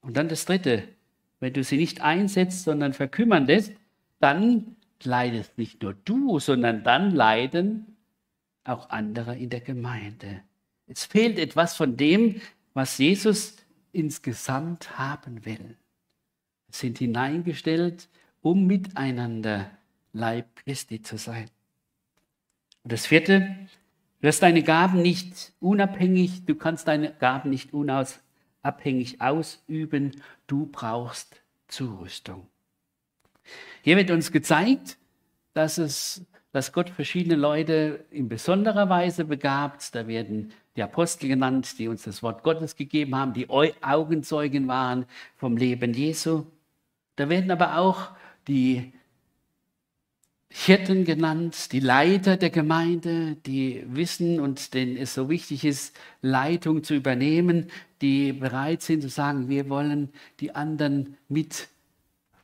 Und 0.00 0.16
dann 0.16 0.28
das 0.28 0.44
Dritte, 0.44 0.84
wenn 1.40 1.52
du 1.52 1.64
sie 1.64 1.76
nicht 1.76 2.00
einsetzt, 2.00 2.62
sondern 2.62 2.92
verkümmern 2.92 3.46
lässt, 3.46 3.72
dann 4.20 4.76
leidest 5.02 5.58
nicht 5.58 5.82
nur 5.82 5.94
du, 5.94 6.38
sondern 6.38 6.84
dann 6.84 7.10
leiden 7.10 7.96
auch 8.64 8.90
andere 8.90 9.36
in 9.36 9.50
der 9.50 9.60
Gemeinde. 9.60 10.42
Es 10.86 11.04
fehlt 11.04 11.38
etwas 11.38 11.76
von 11.76 11.96
dem, 11.96 12.40
was 12.74 12.98
Jesus 12.98 13.56
insgesamt 13.92 14.98
haben 14.98 15.44
will. 15.44 15.76
Es 16.68 16.80
sind 16.80 16.98
hineingestellt, 16.98 18.08
um 18.46 18.68
miteinander 18.68 19.72
Leib 20.12 20.54
Christi 20.54 21.02
zu 21.02 21.18
sein. 21.18 21.50
Und 22.84 22.92
das 22.92 23.04
vierte, 23.04 23.56
du 24.20 24.28
hast 24.28 24.40
deine 24.40 24.62
Gaben 24.62 25.02
nicht 25.02 25.52
unabhängig, 25.58 26.44
du 26.44 26.54
kannst 26.54 26.86
deine 26.86 27.12
Gaben 27.14 27.50
nicht 27.50 27.72
unabhängig 27.72 29.20
ausüben, 29.20 30.12
du 30.46 30.66
brauchst 30.66 31.42
Zurüstung. 31.66 32.46
Hier 33.82 33.96
wird 33.96 34.12
uns 34.12 34.30
gezeigt, 34.30 34.96
dass, 35.52 35.78
es, 35.78 36.24
dass 36.52 36.72
Gott 36.72 36.90
verschiedene 36.90 37.34
Leute 37.34 38.04
in 38.12 38.28
besonderer 38.28 38.88
Weise 38.88 39.24
begabt. 39.24 39.92
Da 39.92 40.06
werden 40.06 40.52
die 40.76 40.84
Apostel 40.84 41.26
genannt, 41.26 41.80
die 41.80 41.88
uns 41.88 42.04
das 42.04 42.22
Wort 42.22 42.44
Gottes 42.44 42.76
gegeben 42.76 43.16
haben, 43.16 43.32
die 43.32 43.50
Augenzeugen 43.50 44.68
waren 44.68 45.04
vom 45.34 45.56
Leben 45.56 45.94
Jesu. 45.94 46.46
Da 47.16 47.28
werden 47.28 47.50
aber 47.50 47.78
auch 47.78 48.10
die 48.48 48.92
Hirten 50.48 51.04
genannt, 51.04 51.72
die 51.72 51.80
Leiter 51.80 52.36
der 52.36 52.50
Gemeinde, 52.50 53.36
die 53.46 53.84
wissen 53.88 54.40
und 54.40 54.74
denen 54.74 54.96
es 54.96 55.14
so 55.14 55.28
wichtig 55.28 55.64
ist, 55.64 55.94
Leitung 56.22 56.82
zu 56.82 56.94
übernehmen, 56.94 57.70
die 58.00 58.32
bereit 58.32 58.82
sind 58.82 59.02
zu 59.02 59.08
sagen, 59.08 59.48
wir 59.48 59.68
wollen 59.68 60.10
die 60.40 60.54
anderen 60.54 61.16
mit 61.28 61.68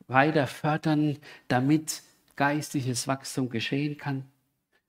weiter 0.08 0.46
fördern, 0.46 1.18
damit 1.48 2.02
geistliches 2.36 3.06
Wachstum 3.06 3.48
geschehen 3.48 3.96
kann. 3.96 4.24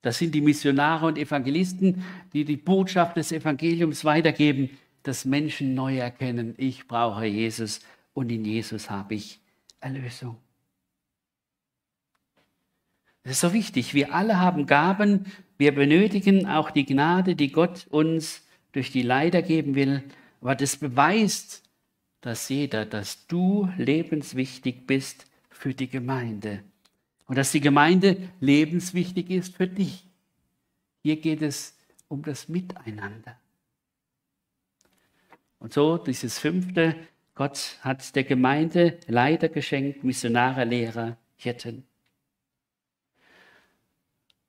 Das 0.02 0.18
sind 0.18 0.36
die 0.36 0.42
Missionare 0.42 1.06
und 1.06 1.18
Evangelisten, 1.18 2.04
die 2.34 2.44
die 2.44 2.58
Botschaft 2.58 3.16
des 3.16 3.32
Evangeliums 3.32 4.04
weitergeben. 4.04 4.70
dass 5.04 5.26
Menschen 5.26 5.76
neu 5.76 5.98
erkennen, 5.98 6.56
ich 6.58 6.88
brauche 6.88 7.26
Jesus 7.26 7.82
und 8.14 8.32
in 8.32 8.46
Jesus 8.46 8.90
habe 8.90 9.16
ich 9.16 9.40
Erlösung. 9.82 10.38
Das 13.24 13.34
ist 13.34 13.42
so 13.42 13.54
wichtig. 13.54 13.94
Wir 13.94 14.14
alle 14.14 14.40
haben 14.40 14.66
Gaben. 14.66 15.26
Wir 15.58 15.74
benötigen 15.74 16.48
auch 16.48 16.72
die 16.72 16.86
Gnade, 16.86 17.36
die 17.36 17.52
Gott 17.52 17.88
uns 17.90 18.46
durch 18.74 18.92
die 18.92 19.02
Leider 19.02 19.42
geben 19.42 19.76
will. 19.76 20.04
Aber 20.42 20.56
das 20.56 20.76
beweist, 20.76 21.64
dass 22.20 22.50
jeder, 22.50 22.86
dass 22.86 23.28
du 23.28 23.70
lebenswichtig 23.78 24.86
bist 24.88 25.26
für 25.50 25.74
die 25.74 25.88
Gemeinde. 25.88 26.64
Und 27.26 27.38
dass 27.38 27.52
die 27.52 27.62
Gemeinde 27.62 28.18
lebenswichtig 28.42 29.30
ist 29.30 29.56
für 29.56 29.68
dich. 29.68 30.06
Hier 31.02 31.18
geht 31.18 31.42
es 31.42 31.78
um 32.10 32.24
das 32.24 32.50
Miteinander. 32.50 33.38
Und 35.60 35.74
so 35.74 35.98
dieses 35.98 36.40
fünfte, 36.40 36.96
Gott 37.36 37.78
hat 37.82 38.16
der 38.16 38.26
Gemeinde 38.26 39.00
Leiter 39.08 39.48
geschenkt, 39.48 40.04
Missionare, 40.04 40.66
Lehrer, 40.66 41.18
Hirten. 41.38 41.86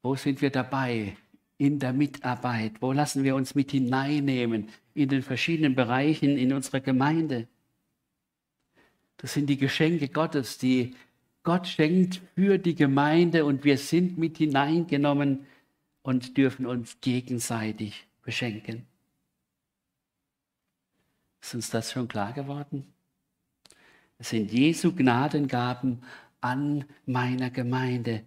Wo 0.04 0.16
sind 0.16 0.42
wir 0.42 0.50
dabei? 0.50 1.16
In 1.56 1.78
der 1.78 1.94
Mitarbeit. 1.94 2.82
Wo 2.82 2.92
lassen 2.92 3.24
wir 3.24 3.34
uns 3.34 3.54
mit 3.54 3.70
hineinnehmen? 3.70 4.68
In 4.92 5.08
den 5.08 5.22
verschiedenen 5.22 5.74
Bereichen 5.74 6.36
in 6.36 6.52
unserer 6.52 6.80
Gemeinde. 6.80 7.48
Das 9.16 9.32
sind 9.32 9.46
die 9.46 9.56
Geschenke 9.56 10.08
Gottes, 10.08 10.58
die 10.58 10.94
Gott 11.42 11.66
schenkt 11.66 12.20
für 12.34 12.58
die 12.58 12.74
Gemeinde 12.74 13.46
und 13.46 13.64
wir 13.64 13.78
sind 13.78 14.18
mit 14.18 14.36
hineingenommen 14.36 15.46
und 16.02 16.36
dürfen 16.36 16.66
uns 16.66 17.00
gegenseitig 17.00 18.06
beschenken. 18.20 18.86
Ist 21.40 21.54
uns 21.54 21.70
das 21.70 21.92
schon 21.92 22.08
klar 22.08 22.34
geworden? 22.34 22.92
Es 24.18 24.28
sind 24.28 24.52
Jesu 24.52 24.92
Gnadengaben 24.92 26.02
an 26.42 26.84
meiner 27.06 27.48
Gemeinde. 27.48 28.24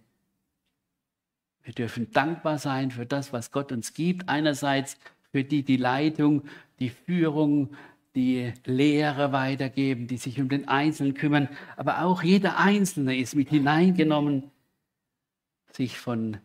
Wir 1.68 1.74
dürfen 1.74 2.10
dankbar 2.12 2.56
sein 2.56 2.90
für 2.90 3.04
das, 3.04 3.34
was 3.34 3.52
Gott 3.52 3.72
uns 3.72 3.92
gibt. 3.92 4.30
Einerseits 4.30 4.96
für 5.30 5.44
die, 5.44 5.62
die 5.62 5.76
Leitung, 5.76 6.44
die 6.80 6.88
Führung, 6.88 7.76
die 8.14 8.54
Lehre 8.64 9.32
weitergeben, 9.32 10.06
die 10.06 10.16
sich 10.16 10.40
um 10.40 10.48
den 10.48 10.66
Einzelnen 10.66 11.12
kümmern. 11.12 11.50
Aber 11.76 12.04
auch 12.04 12.22
jeder 12.22 12.56
Einzelne 12.56 13.18
ist 13.18 13.34
mit 13.34 13.50
hineingenommen, 13.50 14.44
sich 15.70 15.98
von 15.98 16.38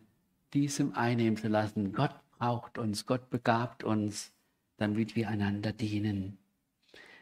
diesem 0.53 0.93
einnehmen 0.93 1.37
zu 1.37 1.47
lassen. 1.47 1.93
Gott 1.93 2.15
braucht 2.37 2.77
uns, 2.77 3.05
Gott 3.05 3.29
begabt 3.29 3.85
uns, 3.85 4.33
damit 4.75 5.15
wir 5.15 5.29
einander 5.29 5.71
dienen. 5.71 6.37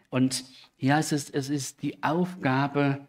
Und 0.10 0.44
hier 0.76 0.96
heißt 0.96 1.12
es, 1.12 1.30
es 1.30 1.50
ist 1.50 1.84
die 1.84 2.02
Aufgabe 2.02 3.08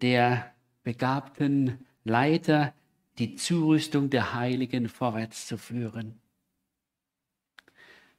der 0.00 0.54
begabten 0.84 1.84
Leiter, 2.04 2.72
die 3.18 3.34
Zurüstung 3.34 4.10
der 4.10 4.34
Heiligen 4.34 4.88
vorwärts 4.88 5.46
zu 5.46 5.58
führen. 5.58 6.20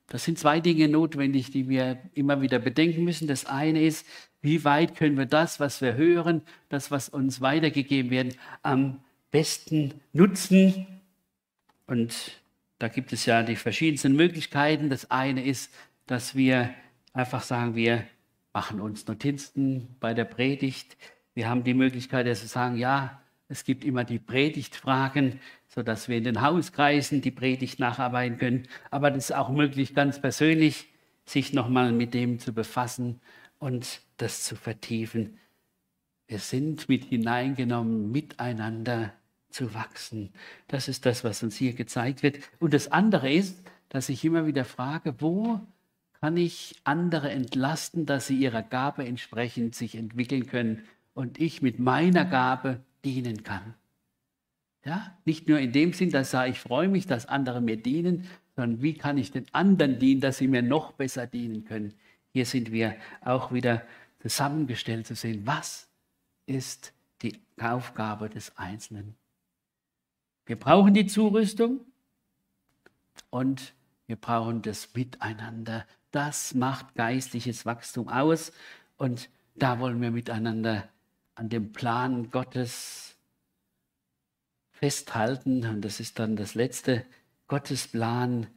Das 0.07 0.25
sind 0.25 0.37
zwei 0.37 0.59
Dinge 0.59 0.89
notwendig, 0.89 1.51
die 1.51 1.69
wir 1.69 1.97
immer 2.13 2.41
wieder 2.41 2.59
bedenken 2.59 3.05
müssen. 3.05 3.27
Das 3.27 3.45
eine 3.45 3.81
ist, 3.81 4.05
wie 4.41 4.65
weit 4.65 4.95
können 4.95 5.17
wir 5.17 5.25
das, 5.25 5.61
was 5.61 5.81
wir 5.81 5.95
hören, 5.95 6.41
das, 6.67 6.91
was 6.91 7.07
uns 7.07 7.39
weitergegeben 7.39 8.11
wird, 8.11 8.35
am 8.61 8.99
besten 9.31 9.93
nutzen. 10.11 10.85
Und 11.87 12.41
da 12.77 12.89
gibt 12.89 13.13
es 13.13 13.25
ja 13.25 13.41
die 13.43 13.55
verschiedensten 13.55 14.15
Möglichkeiten. 14.15 14.89
Das 14.89 15.09
eine 15.11 15.45
ist, 15.45 15.71
dass 16.07 16.35
wir 16.35 16.73
einfach 17.13 17.43
sagen, 17.43 17.75
wir 17.75 18.03
machen 18.51 18.81
uns 18.81 19.07
Notizen 19.07 19.95
bei 20.01 20.13
der 20.13 20.25
Predigt. 20.25 20.97
Wir 21.33 21.47
haben 21.47 21.63
die 21.63 21.73
Möglichkeit, 21.73 22.27
dass 22.27 22.41
wir 22.41 22.49
sagen, 22.49 22.75
ja, 22.75 23.20
es 23.51 23.65
gibt 23.65 23.83
immer 23.83 24.05
die 24.05 24.17
Predigtfragen, 24.17 25.41
sodass 25.67 26.07
wir 26.07 26.17
in 26.17 26.23
den 26.23 26.41
Hauskreisen 26.41 27.19
die 27.19 27.31
Predigt 27.31 27.79
nacharbeiten 27.79 28.37
können. 28.37 28.67
Aber 28.91 29.11
das 29.11 29.25
ist 29.25 29.35
auch 29.35 29.49
möglich, 29.49 29.93
ganz 29.93 30.21
persönlich 30.21 30.87
sich 31.25 31.51
nochmal 31.51 31.91
mit 31.91 32.13
dem 32.13 32.39
zu 32.39 32.53
befassen 32.53 33.19
und 33.59 34.01
das 34.15 34.43
zu 34.43 34.55
vertiefen. 34.55 35.37
Wir 36.27 36.39
sind 36.39 36.87
mit 36.87 37.03
hineingenommen, 37.05 38.09
miteinander 38.09 39.13
zu 39.49 39.73
wachsen. 39.73 40.31
Das 40.69 40.87
ist 40.87 41.05
das, 41.05 41.25
was 41.25 41.43
uns 41.43 41.57
hier 41.57 41.73
gezeigt 41.73 42.23
wird. 42.23 42.39
Und 42.59 42.73
das 42.73 42.89
andere 42.89 43.33
ist, 43.33 43.61
dass 43.89 44.07
ich 44.07 44.23
immer 44.23 44.47
wieder 44.47 44.63
frage, 44.63 45.15
wo 45.19 45.59
kann 46.21 46.37
ich 46.37 46.79
andere 46.85 47.31
entlasten, 47.31 48.05
dass 48.05 48.27
sie 48.27 48.37
ihrer 48.37 48.63
Gabe 48.63 49.05
entsprechend 49.05 49.75
sich 49.75 49.95
entwickeln 49.95 50.47
können 50.47 50.85
und 51.13 51.37
ich 51.37 51.61
mit 51.61 51.79
meiner 51.79 52.23
Gabe 52.23 52.79
dienen 53.03 53.43
kann. 53.43 53.73
Ja, 54.83 55.17
nicht 55.25 55.47
nur 55.47 55.59
in 55.59 55.71
dem 55.71 55.93
Sinn, 55.93 56.09
dass 56.09 56.33
ich 56.33 56.59
freue 56.59 56.87
mich, 56.87 57.05
dass 57.05 57.27
andere 57.27 57.61
mir 57.61 57.77
dienen, 57.77 58.27
sondern 58.55 58.81
wie 58.81 58.95
kann 58.95 59.17
ich 59.17 59.31
den 59.31 59.45
anderen 59.53 59.99
dienen, 59.99 60.21
dass 60.21 60.37
sie 60.37 60.47
mir 60.47 60.61
noch 60.61 60.93
besser 60.93 61.27
dienen 61.27 61.65
können. 61.65 61.93
Hier 62.33 62.45
sind 62.45 62.71
wir 62.71 62.95
auch 63.23 63.51
wieder 63.51 63.83
zusammengestellt 64.19 65.05
zu 65.05 65.15
sehen, 65.15 65.41
was 65.45 65.87
ist 66.47 66.93
die 67.21 67.39
Aufgabe 67.59 68.29
des 68.29 68.57
Einzelnen. 68.57 69.15
Wir 70.45 70.55
brauchen 70.55 70.93
die 70.93 71.05
Zurüstung 71.05 71.81
und 73.29 73.73
wir 74.07 74.15
brauchen 74.15 74.63
das 74.63 74.93
Miteinander 74.95 75.85
das 76.11 76.53
macht 76.53 76.93
geistliches 76.95 77.65
Wachstum 77.65 78.09
aus. 78.09 78.51
Und 78.97 79.29
da 79.55 79.79
wollen 79.79 80.01
wir 80.01 80.11
miteinander 80.11 80.87
an 81.35 81.49
dem 81.49 81.71
Plan 81.71 82.31
Gottes 82.31 83.15
festhalten. 84.71 85.65
Und 85.65 85.81
das 85.81 85.99
ist 85.99 86.19
dann 86.19 86.35
das 86.35 86.55
letzte. 86.55 87.05
Gottes 87.47 87.87
Plan 87.87 88.47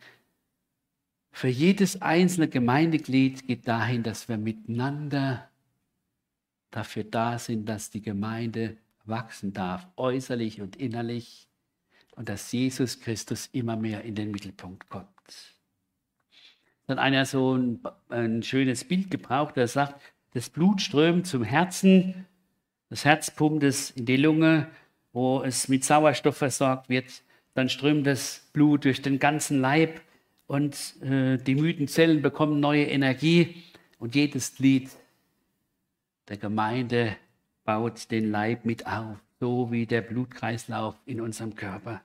für 1.33 1.49
jedes 1.49 2.01
einzelne 2.01 2.49
Gemeindeglied 2.49 3.47
geht 3.47 3.67
dahin, 3.67 4.03
dass 4.03 4.29
wir 4.29 4.37
miteinander 4.37 5.49
dafür 6.71 7.05
da 7.05 7.39
sind, 7.39 7.69
dass 7.69 7.91
die 7.91 8.03
Gemeinde 8.03 8.77
wachsen 9.05 9.53
darf, 9.53 9.87
äußerlich 9.97 10.61
und 10.61 10.77
innerlich, 10.77 11.49
und 12.17 12.29
dass 12.29 12.53
Jesus 12.53 13.01
Christus 13.01 13.49
immer 13.53 13.77
mehr 13.77 14.05
in 14.05 14.15
den 14.15 14.31
Mittelpunkt 14.31 14.89
kommt 14.89 15.15
hat 16.89 16.99
einer 16.99 17.25
so 17.25 17.57
ein, 17.57 17.81
ein 18.09 18.43
schönes 18.43 18.85
Bild 18.85 19.11
gebraucht, 19.11 19.57
der 19.57 19.69
sagt, 19.69 20.01
das 20.33 20.51
Blut 20.51 20.83
strömt 20.83 21.27
zum 21.27 21.45
Herzen, 21.45 22.27
das 22.95 23.05
Herz 23.05 23.29
pumpt 23.29 23.65
es 23.65 23.91
in 23.91 24.07
die 24.07 24.17
Lunge, 24.17 24.71
wo 25.13 25.43
es 25.43 25.67
mit 25.67 25.83
Sauerstoff 25.83 26.37
versorgt 26.37 26.89
wird, 26.89 27.25
dann 27.55 27.69
strömt 27.69 28.07
das 28.07 28.49
Blut 28.53 28.85
durch 28.85 29.03
den 29.03 29.19
ganzen 29.19 29.61
Leib 29.61 30.01
und 30.47 31.03
äh, 31.03 31.37
die 31.39 31.57
müden 31.57 31.89
Zellen 31.89 32.23
bekommen 32.23 32.61
neue 32.61 32.85
Energie 32.85 33.65
und 33.99 34.15
jedes 34.15 34.55
Glied 34.55 34.91
der 36.29 36.37
Gemeinde 36.37 37.17
baut 37.65 38.13
den 38.13 38.31
Leib 38.31 38.65
mit 38.65 38.87
auf, 38.87 39.17
so 39.41 39.73
wie 39.73 39.87
der 39.87 40.03
Blutkreislauf 40.03 40.95
in 41.05 41.21
unserem 41.21 41.57
Körper. 41.57 42.01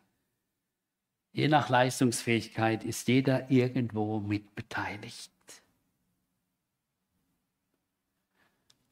Je 1.33 1.49
nach 1.49 1.69
Leistungsfähigkeit 1.69 2.83
ist 2.83 3.07
jeder 3.07 3.51
irgendwo 3.51 4.21
mit 4.21 4.55
beteiligt. 4.55 5.29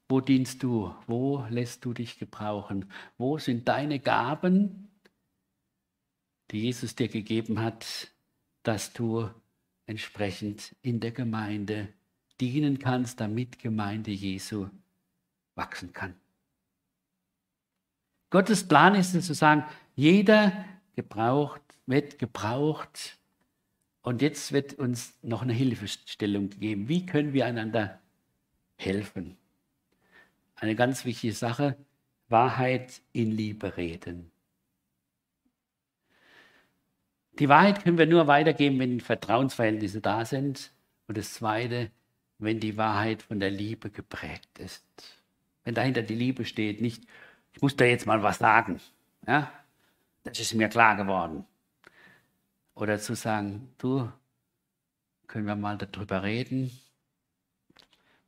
Wo 0.10 0.22
dienst 0.22 0.64
du? 0.64 0.94
Wo 1.06 1.46
lässt 1.50 1.84
du 1.84 1.94
dich 1.94 2.18
gebrauchen? 2.18 2.86
Wo 3.18 3.38
sind 3.38 3.68
deine 3.68 4.00
Gaben, 4.00 4.90
die 6.52 6.62
Jesus 6.62 6.96
dir 6.96 7.10
gegeben 7.10 7.60
hat, 7.60 8.10
dass 8.64 8.94
du 8.94 9.30
entsprechend 9.86 10.76
in 10.82 11.00
der 11.00 11.12
Gemeinde 11.12 11.90
dienen 12.40 12.80
kannst, 12.80 13.20
damit 13.20 13.60
Gemeinde 13.60 14.12
Jesu 14.12 14.70
wachsen 15.56 15.92
kann? 15.94 16.16
Gottes 18.30 18.68
Plan 18.68 18.96
ist 18.96 19.14
es 19.14 19.28
zu 19.28 19.34
sagen, 19.34 19.64
jeder 19.96 20.66
gebraucht 20.96 21.62
wird 21.88 22.20
gebraucht. 22.20 23.18
Und 24.04 24.22
jetzt 24.22 24.52
wird 24.52 24.76
uns 24.76 25.18
noch 25.24 25.42
eine 25.42 25.54
Hilfestellung 25.54 26.50
gegeben. 26.50 26.88
Wie 26.88 27.06
können 27.06 27.34
wir 27.34 27.46
einander 27.46 28.00
helfen? 28.76 29.38
Eine 30.58 30.76
ganz 30.76 31.06
wichtige 31.06 31.34
Sache, 31.34 31.78
Wahrheit 32.30 33.02
in 33.14 33.32
Liebe 33.32 33.78
reden. 33.78 34.32
Die 37.40 37.48
Wahrheit 37.48 37.84
können 37.84 38.00
wir 38.00 38.08
nur 38.08 38.26
weitergeben, 38.28 38.80
wenn 38.80 39.00
Vertrauensverhältnisse 39.00 40.02
da 40.02 40.26
sind. 40.26 40.72
Und 41.08 41.18
das 41.18 41.36
Zweite, 41.36 41.92
wenn 42.40 42.60
die 42.60 42.78
Wahrheit 42.78 43.22
von 43.22 43.40
der 43.40 43.52
Liebe 43.52 43.92
geprägt 43.92 44.58
ist. 44.58 44.84
Wenn 45.64 45.76
dahinter 45.76 46.02
die 46.02 46.16
Liebe 46.16 46.46
steht, 46.46 46.82
nicht, 46.82 47.04
ich 47.54 47.62
muss 47.62 47.76
da 47.76 47.86
jetzt 47.86 48.08
mal 48.08 48.24
was 48.24 48.40
sagen. 48.40 48.80
Ja? 49.28 49.52
Das 50.24 50.40
ist 50.40 50.54
mir 50.56 50.70
klar 50.70 50.96
geworden. 50.96 51.46
Oder 52.74 53.00
zu 53.00 53.16
sagen, 53.16 53.70
du, 53.78 54.12
können 55.28 55.46
wir 55.46 55.56
mal 55.56 55.78
darüber 55.78 56.24
reden. 56.24 56.72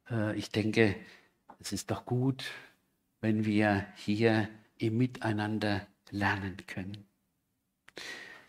Äh, 0.09 0.35
ich 0.35 0.51
denke, 0.51 0.95
es 1.59 1.73
ist 1.73 1.91
doch 1.91 2.05
gut, 2.05 2.45
wenn 3.21 3.45
wir 3.45 3.85
hier 3.95 4.49
im 4.77 4.97
Miteinander 4.97 5.85
lernen 6.09 6.57
können. 6.67 7.05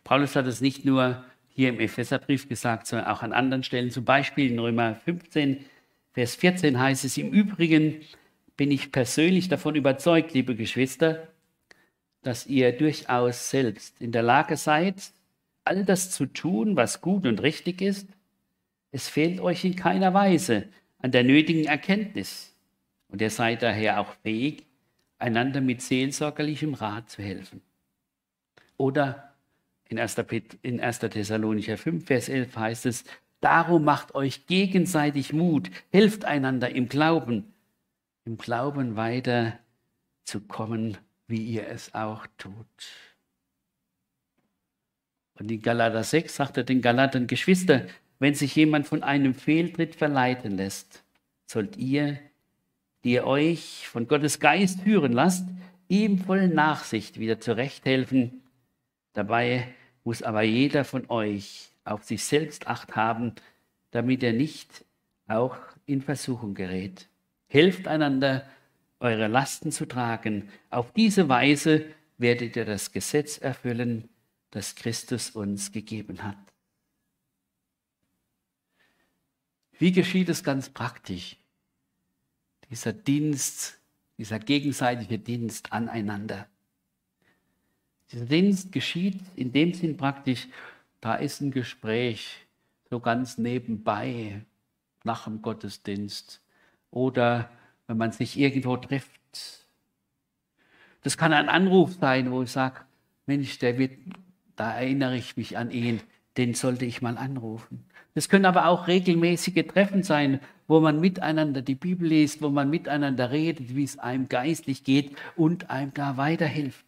Paulus 0.05 0.37
hat 0.37 0.47
es 0.47 0.61
nicht 0.61 0.85
nur 0.85 1.25
hier 1.49 1.69
im 1.69 1.81
Epheserbrief 1.81 2.49
gesagt, 2.49 2.87
sondern 2.87 3.09
auch 3.09 3.23
an 3.23 3.33
anderen 3.33 3.63
Stellen. 3.63 3.91
Zum 3.91 4.05
Beispiel 4.05 4.51
in 4.51 4.59
Römer 4.59 4.95
15, 4.95 5.65
Vers 6.13 6.35
14 6.37 6.79
heißt 6.79 7.05
es, 7.05 7.19
im 7.19 7.31
Übrigen 7.31 8.01
bin 8.57 8.71
ich 8.71 8.93
persönlich 8.93 9.49
davon 9.49 9.75
überzeugt, 9.75 10.35
liebe 10.35 10.55
Geschwister, 10.55 11.29
dass 12.23 12.47
ihr 12.47 12.73
durchaus 12.73 13.51
selbst 13.51 14.01
in 14.01 14.13
der 14.13 14.23
Lage 14.23 14.57
seid, 14.57 15.13
all 15.65 15.85
das 15.85 16.11
zu 16.11 16.27
tun, 16.27 16.77
was 16.77 17.01
gut 17.01 17.27
und 17.27 17.43
richtig 17.43 17.81
ist. 17.81 18.09
Es 18.93 19.09
fehlt 19.09 19.41
euch 19.41 19.65
in 19.65 19.77
keiner 19.77 20.13
Weise 20.15 20.69
an 20.99 21.13
der 21.13 21.25
nötigen 21.25 21.65
Erkenntnis. 21.65 22.50
Und 23.11 23.21
ihr 23.21 23.31
seid 23.31 23.63
daher 23.63 24.01
auch 24.01 24.15
fähig, 24.23 24.67
einander 25.19 25.61
mit 25.61 25.83
seelsorgerlichem 25.83 26.75
Rat 26.75 27.11
zu 27.11 27.23
helfen. 27.23 27.61
Oder 28.77 29.35
in 29.89 29.99
1. 29.99 30.17
in 30.63 30.81
1. 30.81 30.99
Thessalonicher 31.01 31.77
5, 31.77 32.07
Vers 32.07 32.29
11 32.29 32.57
heißt 32.57 32.87
es, 32.87 33.05
Darum 33.41 33.85
macht 33.85 34.15
euch 34.15 34.47
gegenseitig 34.47 35.33
Mut, 35.33 35.71
helft 35.91 36.25
einander 36.25 36.71
im 36.71 36.89
Glauben, 36.89 37.55
im 38.25 38.37
Glauben 38.37 38.97
weiter 38.97 39.59
zu 40.25 40.41
kommen, 40.41 40.99
wie 41.27 41.43
ihr 41.43 41.67
es 41.69 41.95
auch 41.95 42.27
tut. 42.37 42.55
Und 45.39 45.51
in 45.51 45.63
Galater 45.63 46.05
6 46.05 46.37
sagt 46.37 46.59
er 46.59 46.65
den 46.65 46.83
Galatern, 46.83 47.27
Geschwister, 47.27 47.87
wenn 48.19 48.35
sich 48.35 48.55
jemand 48.55 48.87
von 48.87 49.03
einem 49.03 49.35
Fehltritt 49.35 49.95
verleiten 49.95 50.59
lässt, 50.59 51.03
sollt 51.47 51.79
ihr, 51.79 52.19
die 53.05 53.13
ihr 53.13 53.27
euch 53.27 53.89
von 53.89 54.07
Gottes 54.07 54.41
Geist 54.41 54.81
führen 54.81 55.13
lasst, 55.13 55.47
ihm 55.89 56.19
voll 56.19 56.49
Nachsicht 56.49 57.19
wieder 57.19 57.41
zurechthelfen. 57.41 58.43
Dabei 59.13 59.67
muss 60.05 60.23
aber 60.23 60.43
jeder 60.43 60.85
von 60.85 61.09
euch 61.11 61.71
auf 61.85 62.05
sich 62.05 62.25
selbst 62.25 62.67
acht 62.67 62.95
haben, 62.97 63.35
damit 63.91 64.23
er 64.23 64.33
nicht 64.33 64.85
auch 65.27 65.57
in 65.87 66.03
Versuchung 66.03 66.55
gerät. 66.55 67.09
Helft 67.49 67.89
einander, 67.89 68.47
eure 69.01 69.29
Lasten 69.29 69.73
zu 69.73 69.87
tragen. 69.87 70.49
Auf 70.69 70.93
diese 70.93 71.29
Weise 71.29 71.87
werdet 72.19 72.55
ihr 72.57 72.65
das 72.65 72.93
Gesetz 72.93 73.39
erfüllen, 73.39 74.09
das 74.51 74.75
Christus 74.75 75.31
uns 75.31 75.73
gegeben 75.73 76.23
hat. 76.23 76.37
Wie 79.79 79.93
geschieht 79.93 80.29
es 80.29 80.45
ganz 80.45 80.69
praktisch? 80.69 81.40
Dieser 82.71 82.93
Dienst, 82.93 83.79
dieser 84.19 84.39
gegenseitige 84.39 85.19
Dienst 85.19 85.73
aneinander. 85.73 86.47
Dieser 88.13 88.27
Dienst 88.27 88.73
geschieht 88.73 89.21
in 89.37 89.53
dem 89.53 89.75
Sinn 89.75 89.97
praktisch, 89.97 90.49
da 91.01 91.15
ist 91.15 91.41
ein 91.41 91.51
Gespräch 91.51 92.47
so 92.89 93.01
ganz 93.01 93.39
nebenbei 93.39 94.43
nach 95.05 95.25
dem 95.25 95.43
Gottesdienst 95.43 96.41
oder 96.91 97.51
wenn 97.87 97.97
man 97.97 98.13
sich 98.13 98.39
irgendwo 98.39 98.77
trifft. 98.77 99.67
Das 101.03 101.17
kann 101.17 101.33
ein 101.33 101.49
Anruf 101.49 101.95
sein, 102.01 102.31
wo 102.31 102.43
ich 102.43 102.51
sage, 102.51 102.81
Mensch, 103.27 103.59
der 103.59 103.79
wird, 103.79 103.93
da 104.57 104.75
erinnere 104.75 105.17
ich 105.17 105.37
mich 105.37 105.57
an 105.57 105.71
ihn, 105.71 106.01
den 106.37 106.55
sollte 106.55 106.85
ich 106.85 107.01
mal 107.01 107.17
anrufen. 107.17 107.85
Das 108.15 108.29
können 108.29 108.45
aber 108.45 108.67
auch 108.67 108.89
regelmäßige 108.89 109.67
Treffen 109.67 110.03
sein, 110.03 110.41
wo 110.67 110.81
man 110.81 111.01
miteinander 111.01 111.63
die 111.63 111.75
Bibel 111.75 112.09
liest, 112.09 112.43
wo 112.43 112.49
man 112.49 112.71
miteinander 112.71 113.31
redet, 113.31 113.75
wie 113.75 113.85
es 113.85 113.99
einem 113.99 114.29
geistlich 114.29 114.85
geht 114.85 115.17
und 115.37 115.71
einem 115.71 115.95
da 115.95 116.17
weiterhilft. 116.17 116.85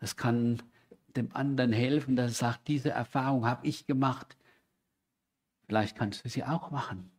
Das 0.00 0.16
kann 0.16 0.62
dem 1.16 1.34
anderen 1.34 1.72
helfen, 1.72 2.16
dass 2.16 2.32
er 2.32 2.34
sagt, 2.34 2.68
diese 2.68 2.90
Erfahrung 2.90 3.46
habe 3.46 3.66
ich 3.66 3.86
gemacht. 3.86 4.36
Vielleicht 5.66 5.96
kannst 5.96 6.24
du 6.24 6.28
sie 6.28 6.44
auch 6.44 6.70
machen. 6.70 7.10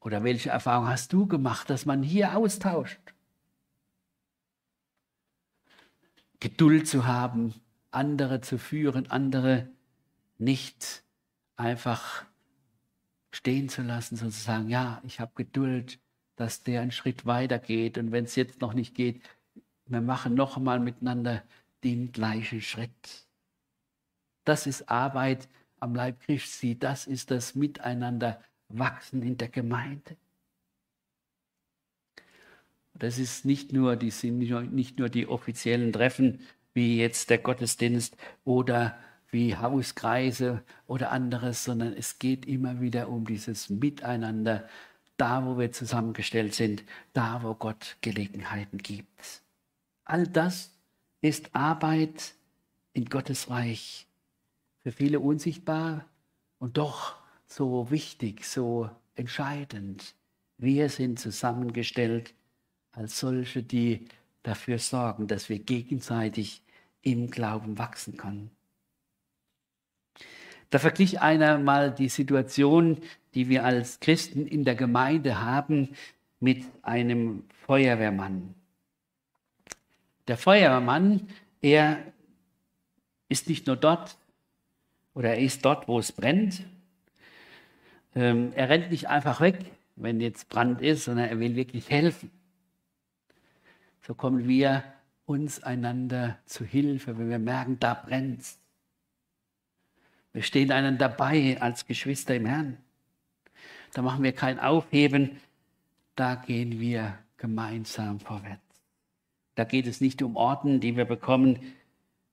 Oder 0.00 0.24
welche 0.24 0.50
Erfahrung 0.50 0.88
hast 0.88 1.12
du 1.12 1.26
gemacht, 1.26 1.68
dass 1.70 1.84
man 1.86 2.02
hier 2.02 2.36
austauscht? 2.36 3.00
Geduld 6.40 6.88
zu 6.88 7.06
haben, 7.06 7.54
andere 7.90 8.40
zu 8.40 8.58
führen, 8.58 9.10
andere 9.10 9.68
nicht 10.40 11.04
einfach 11.56 12.24
stehen 13.32 13.68
zu 13.68 13.82
lassen, 13.82 14.16
sondern 14.16 14.32
zu 14.32 14.40
sagen, 14.40 14.68
ja, 14.70 15.00
ich 15.04 15.20
habe 15.20 15.32
Geduld, 15.34 15.98
dass 16.36 16.62
der 16.62 16.80
einen 16.80 16.90
Schritt 16.90 17.26
weiter 17.26 17.58
geht. 17.58 17.98
Und 17.98 18.12
wenn 18.12 18.24
es 18.24 18.34
jetzt 18.34 18.60
noch 18.60 18.72
nicht 18.72 18.94
geht, 18.94 19.22
wir 19.86 20.00
machen 20.00 20.34
noch 20.34 20.56
einmal 20.56 20.80
miteinander 20.80 21.42
den 21.84 22.12
gleichen 22.12 22.60
Schritt. 22.60 23.26
Das 24.44 24.66
ist 24.66 24.88
Arbeit 24.88 25.48
am 25.78 25.94
Leib 25.94 26.20
Christi, 26.20 26.78
das 26.78 27.06
ist 27.06 27.30
das 27.30 27.54
Miteinander 27.54 28.42
wachsen 28.68 29.22
in 29.22 29.36
der 29.36 29.48
Gemeinde. 29.48 30.16
Das 32.94 33.18
ist 33.18 33.44
nicht 33.44 33.72
nur, 33.72 33.96
die 33.96 34.10
sind 34.10 34.38
nicht 34.38 34.98
nur 34.98 35.08
die 35.08 35.26
offiziellen 35.26 35.92
Treffen, 35.92 36.40
wie 36.74 36.98
jetzt 36.98 37.30
der 37.30 37.38
Gottesdienst 37.38 38.16
oder 38.44 38.98
wie 39.30 39.56
Hauskreise 39.56 40.62
oder 40.86 41.10
anderes, 41.12 41.64
sondern 41.64 41.92
es 41.92 42.18
geht 42.18 42.46
immer 42.46 42.80
wieder 42.80 43.08
um 43.08 43.26
dieses 43.26 43.70
Miteinander, 43.70 44.68
da 45.16 45.44
wo 45.44 45.58
wir 45.58 45.72
zusammengestellt 45.72 46.54
sind, 46.54 46.84
da 47.12 47.42
wo 47.42 47.54
Gott 47.54 47.96
Gelegenheiten 48.00 48.78
gibt. 48.78 49.42
All 50.04 50.26
das 50.26 50.72
ist 51.20 51.54
Arbeit 51.54 52.34
in 52.92 53.04
Gottes 53.04 53.50
Reich. 53.50 54.06
Für 54.82 54.92
viele 54.92 55.20
unsichtbar 55.20 56.06
und 56.58 56.78
doch 56.78 57.16
so 57.46 57.90
wichtig, 57.90 58.44
so 58.46 58.90
entscheidend. 59.14 60.14
Wir 60.56 60.88
sind 60.88 61.18
zusammengestellt 61.18 62.34
als 62.92 63.20
solche, 63.20 63.62
die 63.62 64.08
dafür 64.42 64.78
sorgen, 64.78 65.26
dass 65.26 65.48
wir 65.48 65.58
gegenseitig 65.58 66.62
im 67.02 67.30
Glauben 67.30 67.78
wachsen 67.78 68.16
können. 68.16 68.50
Da 70.70 70.78
verglich 70.78 71.20
einer 71.20 71.58
mal 71.58 71.92
die 71.92 72.08
Situation, 72.08 72.98
die 73.34 73.48
wir 73.48 73.64
als 73.64 74.00
Christen 74.00 74.46
in 74.46 74.64
der 74.64 74.76
Gemeinde 74.76 75.40
haben, 75.40 75.90
mit 76.38 76.64
einem 76.82 77.44
Feuerwehrmann. 77.66 78.54
Der 80.26 80.36
Feuerwehrmann, 80.36 81.28
er 81.60 81.98
ist 83.28 83.48
nicht 83.48 83.66
nur 83.66 83.76
dort 83.76 84.16
oder 85.14 85.30
er 85.30 85.38
ist 85.38 85.64
dort, 85.64 85.86
wo 85.86 85.98
es 85.98 86.12
brennt. 86.12 86.64
Ähm, 88.14 88.52
er 88.54 88.68
rennt 88.68 88.90
nicht 88.90 89.08
einfach 89.08 89.40
weg, 89.40 89.58
wenn 89.96 90.20
jetzt 90.20 90.48
Brand 90.48 90.80
ist, 90.80 91.04
sondern 91.04 91.28
er 91.28 91.38
will 91.38 91.56
wirklich 91.56 91.90
helfen. 91.90 92.30
So 94.06 94.14
kommen 94.14 94.48
wir 94.48 94.82
uns 95.26 95.62
einander 95.62 96.38
zu 96.46 96.64
Hilfe, 96.64 97.18
wenn 97.18 97.28
wir 97.28 97.38
merken, 97.38 97.78
da 97.78 97.94
brennt 97.94 98.42
Wir 100.32 100.42
stehen 100.42 100.70
einander 100.70 101.08
dabei 101.08 101.60
als 101.60 101.86
Geschwister 101.86 102.36
im 102.36 102.46
Herrn. 102.46 102.78
Da 103.92 104.02
machen 104.02 104.22
wir 104.22 104.32
kein 104.32 104.60
Aufheben, 104.60 105.40
da 106.14 106.36
gehen 106.36 106.78
wir 106.78 107.18
gemeinsam 107.36 108.20
vorwärts. 108.20 108.62
Da 109.56 109.64
geht 109.64 109.86
es 109.86 110.00
nicht 110.00 110.22
um 110.22 110.36
Orden, 110.36 110.80
die 110.80 110.96
wir 110.96 111.04
bekommen, 111.04 111.56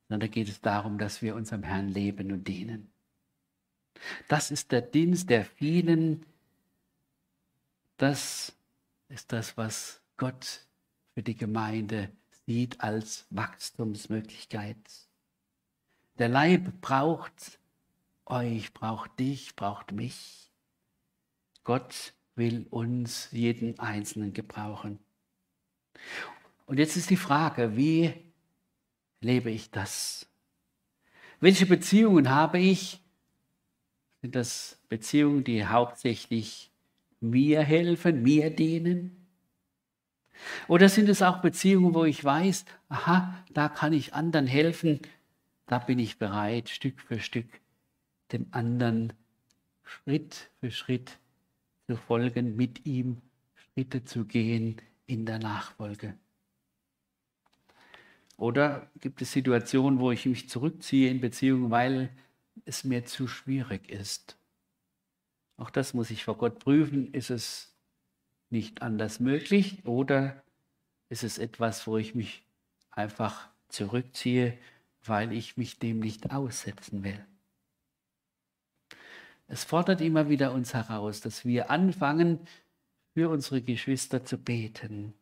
sondern 0.07 0.29
da 0.29 0.33
geht 0.33 0.49
es 0.49 0.61
darum, 0.61 0.97
dass 0.97 1.21
wir 1.21 1.35
unserem 1.35 1.63
Herrn 1.63 1.89
leben 1.89 2.31
und 2.31 2.47
dienen. 2.47 2.89
Das 4.27 4.51
ist 4.51 4.71
der 4.71 4.81
Dienst 4.81 5.29
der 5.29 5.43
vielen. 5.43 6.25
Das 7.97 8.53
ist 9.09 9.31
das, 9.31 9.57
was 9.57 10.01
Gott 10.17 10.65
für 11.13 11.23
die 11.23 11.35
Gemeinde 11.35 12.09
sieht 12.45 12.79
als 12.81 13.25
Wachstumsmöglichkeit. 13.31 14.77
Der 16.19 16.29
Leib 16.29 16.79
braucht 16.81 17.59
euch, 18.29 18.73
braucht 18.73 19.19
dich, 19.19 19.55
braucht 19.55 19.91
mich. 19.91 20.51
Gott 21.63 22.13
will 22.35 22.67
uns 22.69 23.29
jeden 23.31 23.79
Einzelnen 23.79 24.33
gebrauchen. 24.33 24.99
Und 26.65 26.77
jetzt 26.79 26.95
ist 26.97 27.09
die 27.09 27.17
Frage, 27.17 27.75
wie 27.75 28.13
lebe 29.21 29.49
ich 29.49 29.71
das? 29.71 30.27
Welche 31.39 31.65
Beziehungen 31.65 32.29
habe 32.29 32.59
ich? 32.59 33.01
Sind 34.21 34.35
das 34.35 34.79
Beziehungen, 34.89 35.43
die 35.43 35.65
hauptsächlich 35.65 36.71
mir 37.19 37.61
helfen, 37.63 38.23
mir 38.23 38.49
dienen? 38.49 39.27
Oder 40.67 40.89
sind 40.89 41.09
es 41.09 41.21
auch 41.21 41.41
Beziehungen, 41.41 41.93
wo 41.93 42.05
ich 42.05 42.23
weiß, 42.23 42.65
aha, 42.89 43.43
da 43.51 43.69
kann 43.69 43.93
ich 43.93 44.13
anderen 44.13 44.47
helfen, 44.47 44.99
da 45.65 45.79
bin 45.79 45.99
ich 45.99 46.17
bereit, 46.17 46.69
Stück 46.69 47.01
für 47.01 47.19
Stück 47.19 47.47
dem 48.31 48.47
anderen 48.51 49.13
Schritt 49.83 50.49
für 50.59 50.71
Schritt 50.71 51.17
zu 51.87 51.95
folgen, 51.95 52.55
mit 52.55 52.85
ihm 52.85 53.21
Schritte 53.55 54.03
zu 54.03 54.25
gehen 54.25 54.81
in 55.05 55.25
der 55.25 55.39
Nachfolge. 55.39 56.17
Oder 58.35 58.91
gibt 58.99 59.21
es 59.21 59.31
Situationen, 59.31 59.99
wo 59.99 60.11
ich 60.11 60.25
mich 60.25 60.47
zurückziehe 60.49 61.09
in 61.09 61.21
Beziehungen, 61.21 61.71
weil 61.71 62.15
es 62.65 62.83
mir 62.83 63.05
zu 63.05 63.27
schwierig 63.27 63.89
ist? 63.89 64.37
Auch 65.57 65.71
das 65.71 65.95
muss 65.95 66.11
ich 66.11 66.23
vor 66.23 66.37
Gott 66.37 66.59
prüfen. 66.59 67.13
Ist 67.13 67.31
es 67.31 67.75
nicht 68.49 68.83
anders 68.83 69.19
möglich 69.19 69.85
oder 69.85 70.43
ist 71.09 71.23
es 71.23 71.39
etwas, 71.39 71.87
wo 71.87 71.97
ich 71.97 72.13
mich 72.13 72.43
einfach 72.91 73.49
zurückziehe, 73.69 74.57
weil 75.03 75.31
ich 75.31 75.57
mich 75.57 75.79
dem 75.79 75.99
nicht 75.99 76.31
aussetzen 76.31 77.03
will? 77.03 77.25
Es 79.47 79.63
fordert 79.63 80.01
immer 80.01 80.29
wieder 80.29 80.51
uns 80.51 80.73
heraus, 80.73 81.21
dass 81.21 81.45
wir 81.45 81.71
anfangen, 81.71 82.39
für 83.13 83.29
unsere 83.29 83.61
Geschwister 83.61 84.23
zu 84.23 84.37
beten. 84.37 85.13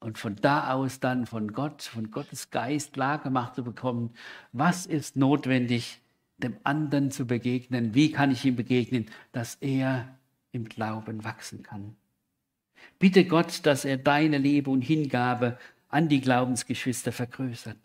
Und 0.00 0.18
von 0.18 0.34
da 0.36 0.72
aus 0.72 0.98
dann 0.98 1.26
von 1.26 1.52
Gott, 1.52 1.82
von 1.82 2.10
Gottes 2.10 2.50
Geist 2.50 2.94
klar 2.94 3.18
gemacht 3.18 3.54
zu 3.54 3.62
bekommen, 3.62 4.14
was 4.52 4.86
ist 4.86 5.14
notwendig, 5.14 6.00
dem 6.38 6.56
anderen 6.64 7.10
zu 7.10 7.26
begegnen, 7.26 7.94
wie 7.94 8.10
kann 8.10 8.30
ich 8.30 8.44
ihm 8.44 8.56
begegnen, 8.56 9.06
dass 9.30 9.56
er 9.56 10.16
im 10.52 10.64
Glauben 10.68 11.22
wachsen 11.22 11.62
kann. 11.62 11.94
Bitte 12.98 13.24
Gott, 13.26 13.66
dass 13.66 13.84
er 13.84 13.98
deine 13.98 14.38
Liebe 14.38 14.70
und 14.70 14.82
Hingabe 14.82 15.58
an 15.90 16.08
die 16.08 16.20
Glaubensgeschwister 16.20 17.12
vergrößert. 17.12 17.76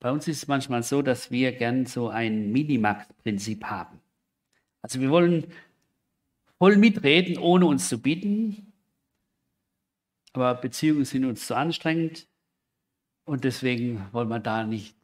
Bei 0.00 0.12
uns 0.12 0.28
ist 0.28 0.38
es 0.38 0.48
manchmal 0.48 0.82
so, 0.82 1.02
dass 1.02 1.30
wir 1.30 1.52
gern 1.52 1.86
so 1.86 2.08
ein 2.08 2.52
Minimax-Prinzip 2.52 3.64
haben. 3.64 4.00
Also 4.80 5.00
wir 5.00 5.10
wollen 5.10 5.46
voll 6.58 6.76
mitreden, 6.76 7.38
ohne 7.38 7.66
uns 7.66 7.88
zu 7.88 8.00
bieten. 8.00 8.72
Aber 10.32 10.54
Beziehungen 10.54 11.04
sind 11.04 11.24
uns 11.24 11.46
zu 11.46 11.56
anstrengend 11.56 12.28
und 13.24 13.44
deswegen 13.44 14.06
wollen 14.12 14.28
wir 14.28 14.38
da 14.38 14.64
nicht 14.64 14.94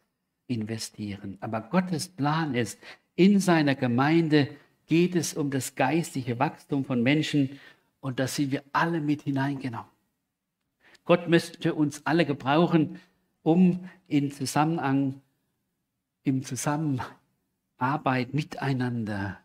investieren. 0.46 1.38
Aber 1.40 1.60
Gottes 1.60 2.08
Plan 2.08 2.54
ist, 2.54 2.78
in 3.16 3.40
seiner 3.40 3.74
Gemeinde 3.74 4.48
geht 4.86 5.16
es 5.16 5.34
um 5.34 5.50
das 5.50 5.74
geistige 5.74 6.38
Wachstum 6.38 6.84
von 6.84 7.02
Menschen 7.02 7.58
und 8.00 8.20
da 8.20 8.28
sind 8.28 8.52
wir 8.52 8.62
alle 8.72 9.00
mit 9.00 9.22
hineingenommen. 9.22 9.90
Gott 11.04 11.28
möchte 11.28 11.74
uns 11.74 12.04
alle 12.06 12.26
gebrauchen, 12.26 13.00
um 13.44 13.88
in 14.08 14.32
Zusammenhang, 14.32 15.20
im 16.24 16.42
Zusammenarbeit 16.42 18.32
miteinander 18.32 19.38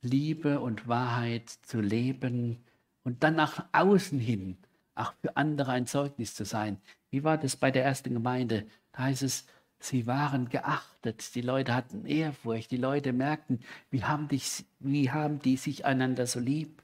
Liebe 0.00 0.60
und 0.60 0.88
Wahrheit 0.88 1.50
zu 1.50 1.80
leben 1.80 2.64
und 3.02 3.22
dann 3.24 3.34
nach 3.34 3.66
außen 3.72 4.18
hin 4.18 4.56
auch 4.94 5.12
für 5.20 5.36
andere 5.36 5.72
ein 5.72 5.86
Zeugnis 5.86 6.34
zu 6.34 6.44
sein. 6.44 6.78
Wie 7.10 7.24
war 7.24 7.36
das 7.36 7.56
bei 7.56 7.70
der 7.70 7.84
ersten 7.84 8.14
Gemeinde? 8.14 8.64
Da 8.92 9.04
heißt 9.04 9.24
es, 9.24 9.46
sie 9.80 10.06
waren 10.06 10.48
geachtet, 10.48 11.34
die 11.34 11.42
Leute 11.42 11.74
hatten 11.74 12.06
Ehrfurcht, 12.06 12.70
die 12.70 12.76
Leute 12.78 13.12
merkten, 13.12 13.60
wie 13.90 14.04
haben 14.04 14.28
die, 14.28 14.40
wie 14.78 15.10
haben 15.10 15.40
die 15.40 15.56
sich 15.56 15.84
einander 15.84 16.26
so 16.26 16.38
lieb. 16.38 16.82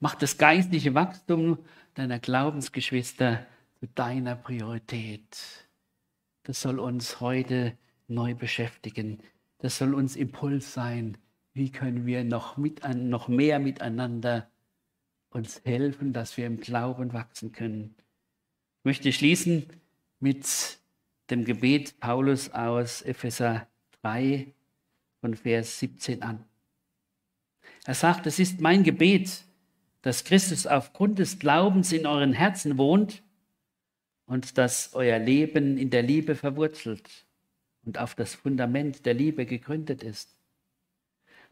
Mach 0.00 0.16
das 0.16 0.36
geistliche 0.36 0.94
Wachstum 0.94 1.58
deiner 1.94 2.18
Glaubensgeschwister 2.18 3.46
zu 3.80 3.86
deiner 3.94 4.36
Priorität. 4.36 5.38
Das 6.42 6.60
soll 6.60 6.78
uns 6.78 7.20
heute 7.20 7.76
neu 8.08 8.34
beschäftigen. 8.34 9.22
Das 9.58 9.78
soll 9.78 9.94
uns 9.94 10.16
Impuls 10.16 10.74
sein. 10.74 11.16
Wie 11.54 11.72
können 11.72 12.04
wir 12.04 12.22
noch, 12.24 12.58
mit, 12.58 12.82
noch 12.94 13.28
mehr 13.28 13.58
miteinander 13.58 14.50
uns 15.30 15.64
helfen, 15.64 16.12
dass 16.12 16.36
wir 16.36 16.46
im 16.46 16.60
Glauben 16.60 17.14
wachsen 17.14 17.52
können? 17.52 17.94
Ich 18.80 18.84
möchte 18.84 19.12
schließen 19.12 19.66
mit 20.18 20.78
dem 21.30 21.46
Gebet 21.46 21.98
Paulus 22.00 22.50
aus 22.50 23.00
Epheser 23.00 23.66
3 24.02 24.52
von 25.22 25.34
Vers 25.34 25.78
17 25.78 26.22
an. 26.22 26.44
Er 27.86 27.94
sagt, 27.94 28.26
es 28.26 28.38
ist 28.38 28.60
mein 28.60 28.84
Gebet, 28.84 29.42
dass 30.02 30.24
Christus 30.24 30.66
aufgrund 30.66 31.18
des 31.18 31.38
Glaubens 31.38 31.92
in 31.92 32.06
euren 32.06 32.34
Herzen 32.34 32.76
wohnt 32.76 33.22
und 34.30 34.58
dass 34.58 34.94
euer 34.94 35.18
Leben 35.18 35.76
in 35.76 35.90
der 35.90 36.04
Liebe 36.04 36.36
verwurzelt 36.36 37.26
und 37.84 37.98
auf 37.98 38.14
das 38.14 38.36
Fundament 38.36 39.04
der 39.04 39.12
Liebe 39.12 39.44
gegründet 39.44 40.04
ist. 40.04 40.36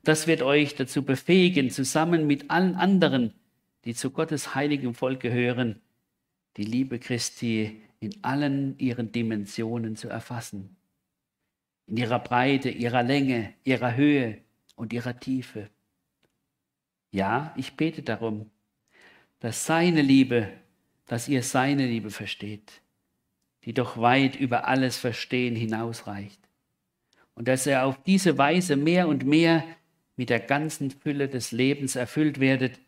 Das 0.05 0.29
wird 0.29 0.43
euch 0.43 0.76
dazu 0.76 1.03
befähigen, 1.03 1.70
zusammen 1.70 2.29
mit 2.29 2.53
allen 2.53 2.76
anderen, 2.76 3.35
die 3.85 3.95
zu 3.95 4.12
Gottes 4.12 4.55
heiligem 4.55 4.95
Volk 4.95 5.18
gehören, 5.18 5.81
die 6.57 6.62
Liebe 6.62 7.01
Christi 7.01 7.83
in 7.99 8.12
allen 8.22 8.79
ihren 8.79 9.11
Dimensionen 9.11 9.97
zu 9.97 10.09
erfassen. 10.09 10.76
In 11.89 11.97
ihrer 11.97 12.20
Breite, 12.20 12.70
ihrer 12.70 13.03
Länge, 13.03 13.55
ihrer 13.64 13.97
Höhe 13.97 14.39
und 14.76 14.93
ihrer 14.93 15.18
Tiefe. 15.18 15.68
Ja, 17.11 17.53
ich 17.57 17.74
bete 17.74 18.05
darum, 18.05 18.49
dass 19.41 19.66
seine 19.66 20.01
Liebe 20.03 20.53
dass 21.09 21.28
ihr 21.28 21.42
seine 21.42 21.86
Liebe 21.86 22.11
versteht, 22.11 22.80
die 23.64 23.74
doch 23.74 23.98
weit 23.98 24.36
über 24.36 24.68
alles 24.68 24.98
Verstehen 24.98 25.56
hinausreicht. 25.56 26.40
Und 27.34 27.48
dass 27.48 27.66
ihr 27.66 27.84
auf 27.84 28.02
diese 28.04 28.38
Weise 28.38 28.76
mehr 28.76 29.09
und 29.09 29.24
mehr 29.24 29.64
mit 30.16 30.30
der 30.30 30.40
ganzen 30.40 30.90
Fülle 30.90 31.28
des 31.28 31.52
Lebens 31.52 31.96
erfüllt 31.96 32.40
werdet, 32.40 32.78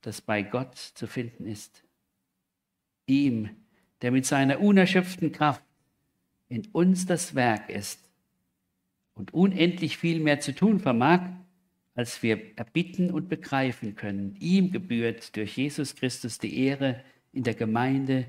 das 0.00 0.20
bei 0.20 0.42
Gott 0.42 0.76
zu 0.76 1.06
finden 1.06 1.46
ist. 1.46 1.82
Ihm, 3.06 3.50
der 4.00 4.10
mit 4.10 4.26
seiner 4.26 4.60
unerschöpften 4.60 5.32
Kraft 5.32 5.62
in 6.48 6.66
uns 6.72 7.06
das 7.06 7.34
Werk 7.34 7.68
ist 7.68 8.08
und 9.14 9.34
unendlich 9.34 9.98
viel 9.98 10.20
mehr 10.20 10.40
zu 10.40 10.54
tun 10.54 10.80
vermag, 10.80 11.28
als 11.94 12.22
wir 12.22 12.56
erbitten 12.56 13.10
und 13.10 13.28
begreifen 13.28 13.96
können. 13.96 14.36
Ihm 14.38 14.70
gebührt 14.70 15.36
durch 15.36 15.56
Jesus 15.56 15.96
Christus 15.96 16.38
die 16.38 16.56
Ehre, 16.60 17.02
in 17.32 17.42
der 17.42 17.54
Gemeinde 17.54 18.26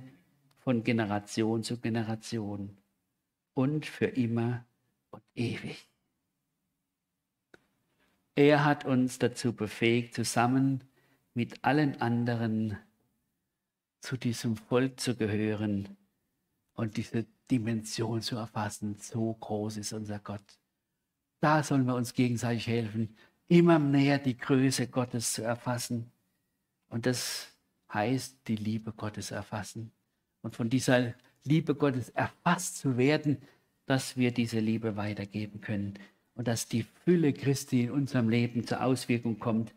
von 0.60 0.84
Generation 0.84 1.64
zu 1.64 1.80
Generation 1.80 2.78
und 3.54 3.86
für 3.86 4.06
immer 4.06 4.66
und 5.12 5.24
ewig. 5.36 5.88
Er 8.36 8.64
hat 8.64 8.86
uns 8.86 9.20
dazu 9.20 9.54
befähigt, 9.54 10.14
zusammen 10.14 10.84
mit 11.34 11.64
allen 11.64 12.00
anderen 12.02 12.78
zu 14.02 14.16
diesem 14.16 14.56
Volk 14.56 15.00
zu 15.00 15.16
gehören 15.16 15.97
und 16.74 16.97
diese 16.97 17.26
Dimension 17.52 18.22
zu 18.22 18.38
erfassen. 18.38 18.95
So 19.00 19.34
groß 19.34 19.78
ist 19.78 19.93
unser 19.93 20.20
Gott. 20.20 20.60
Da 21.41 21.64
sollen 21.64 21.86
wir 21.86 21.95
uns 21.95 22.14
gegenseitig 22.14 22.68
helfen, 22.68 23.16
immer 23.47 23.80
näher 23.80 24.20
die 24.20 24.38
Größe 24.38 24.88
Gottes 24.88 25.34
zu 25.34 25.41
erfassen. 25.41 26.12
Und 26.89 27.06
das 27.06 27.54
heißt 27.94 28.48
die 28.48 28.56
Liebe 28.56 28.92
Gottes 28.92 29.32
erfassen. 29.32 29.92
Und 30.42 30.56
von 30.56 30.70
dieser 30.70 31.14
Liebe 31.44 31.76
Gottes 31.76 32.10
erfasst 32.10 32.78
zu 32.78 32.98
werden, 32.98 33.38
dass 33.86 34.18
wir 34.18 34.32
diese 34.32 34.60
Liebe 34.60 34.96
weitergeben 34.96 35.62
können 35.62 35.96
und 36.36 36.48
dass 36.48 36.68
die 36.68 36.84
Fülle 37.04 37.34
Christi 37.34 37.84
in 37.84 37.92
unserem 37.92 38.30
Leben 38.30 38.66
zur 38.66 38.84
Auswirkung 38.84 39.40
kommt 39.40 39.74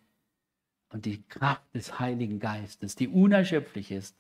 und 0.91 1.07
die 1.07 1.23
Kraft 1.23 1.75
des 1.75 1.99
Heiligen 1.99 2.39
Geistes, 2.39 2.95
die 2.95 3.09
unerschöpflich 3.09 3.91
ist, 3.91 4.15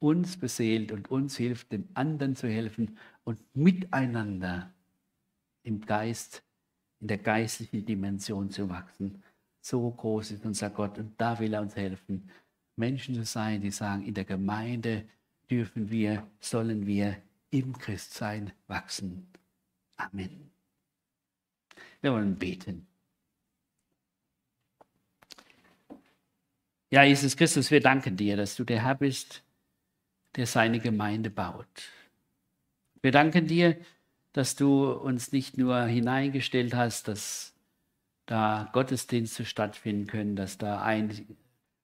uns 0.00 0.36
beseelt 0.36 0.92
und 0.92 1.10
uns 1.10 1.36
hilft, 1.36 1.72
dem 1.72 1.88
anderen 1.94 2.36
zu 2.36 2.48
helfen 2.48 2.98
und 3.22 3.40
miteinander 3.54 4.70
im 5.62 5.80
Geist, 5.80 6.42
in 7.00 7.06
der 7.06 7.18
geistlichen 7.18 7.86
Dimension 7.86 8.50
zu 8.50 8.68
wachsen. 8.68 9.22
So 9.60 9.90
groß 9.90 10.32
ist 10.32 10.44
unser 10.44 10.68
Gott 10.68 10.98
und 10.98 11.18
da 11.18 11.38
will 11.38 11.54
er 11.54 11.62
uns 11.62 11.74
helfen. 11.74 12.28
Menschen 12.76 13.14
zu 13.14 13.24
sein, 13.24 13.60
die 13.60 13.70
sagen, 13.70 14.04
in 14.04 14.14
der 14.14 14.24
Gemeinde 14.24 15.04
dürfen 15.50 15.90
wir, 15.90 16.26
sollen 16.40 16.86
wir 16.86 17.16
im 17.50 17.78
Christsein 17.78 18.52
wachsen. 18.66 19.28
Amen. 19.96 20.50
Wir 22.00 22.12
wollen 22.12 22.36
beten. 22.36 22.86
Ja, 26.90 27.02
Jesus 27.02 27.36
Christus, 27.36 27.70
wir 27.70 27.80
danken 27.80 28.16
dir, 28.16 28.36
dass 28.36 28.56
du 28.56 28.64
der 28.64 28.82
Herr 28.82 28.94
bist, 28.94 29.42
der 30.36 30.46
seine 30.46 30.80
Gemeinde 30.80 31.30
baut. 31.30 31.90
Wir 33.02 33.12
danken 33.12 33.46
dir, 33.46 33.76
dass 34.32 34.56
du 34.56 34.90
uns 34.92 35.32
nicht 35.32 35.58
nur 35.58 35.82
hineingestellt 35.84 36.74
hast, 36.74 37.08
dass 37.08 37.54
da 38.26 38.68
Gottesdienste 38.72 39.44
stattfinden 39.44 40.06
können, 40.06 40.36
dass 40.36 40.58
da 40.58 40.82
ein 40.82 41.36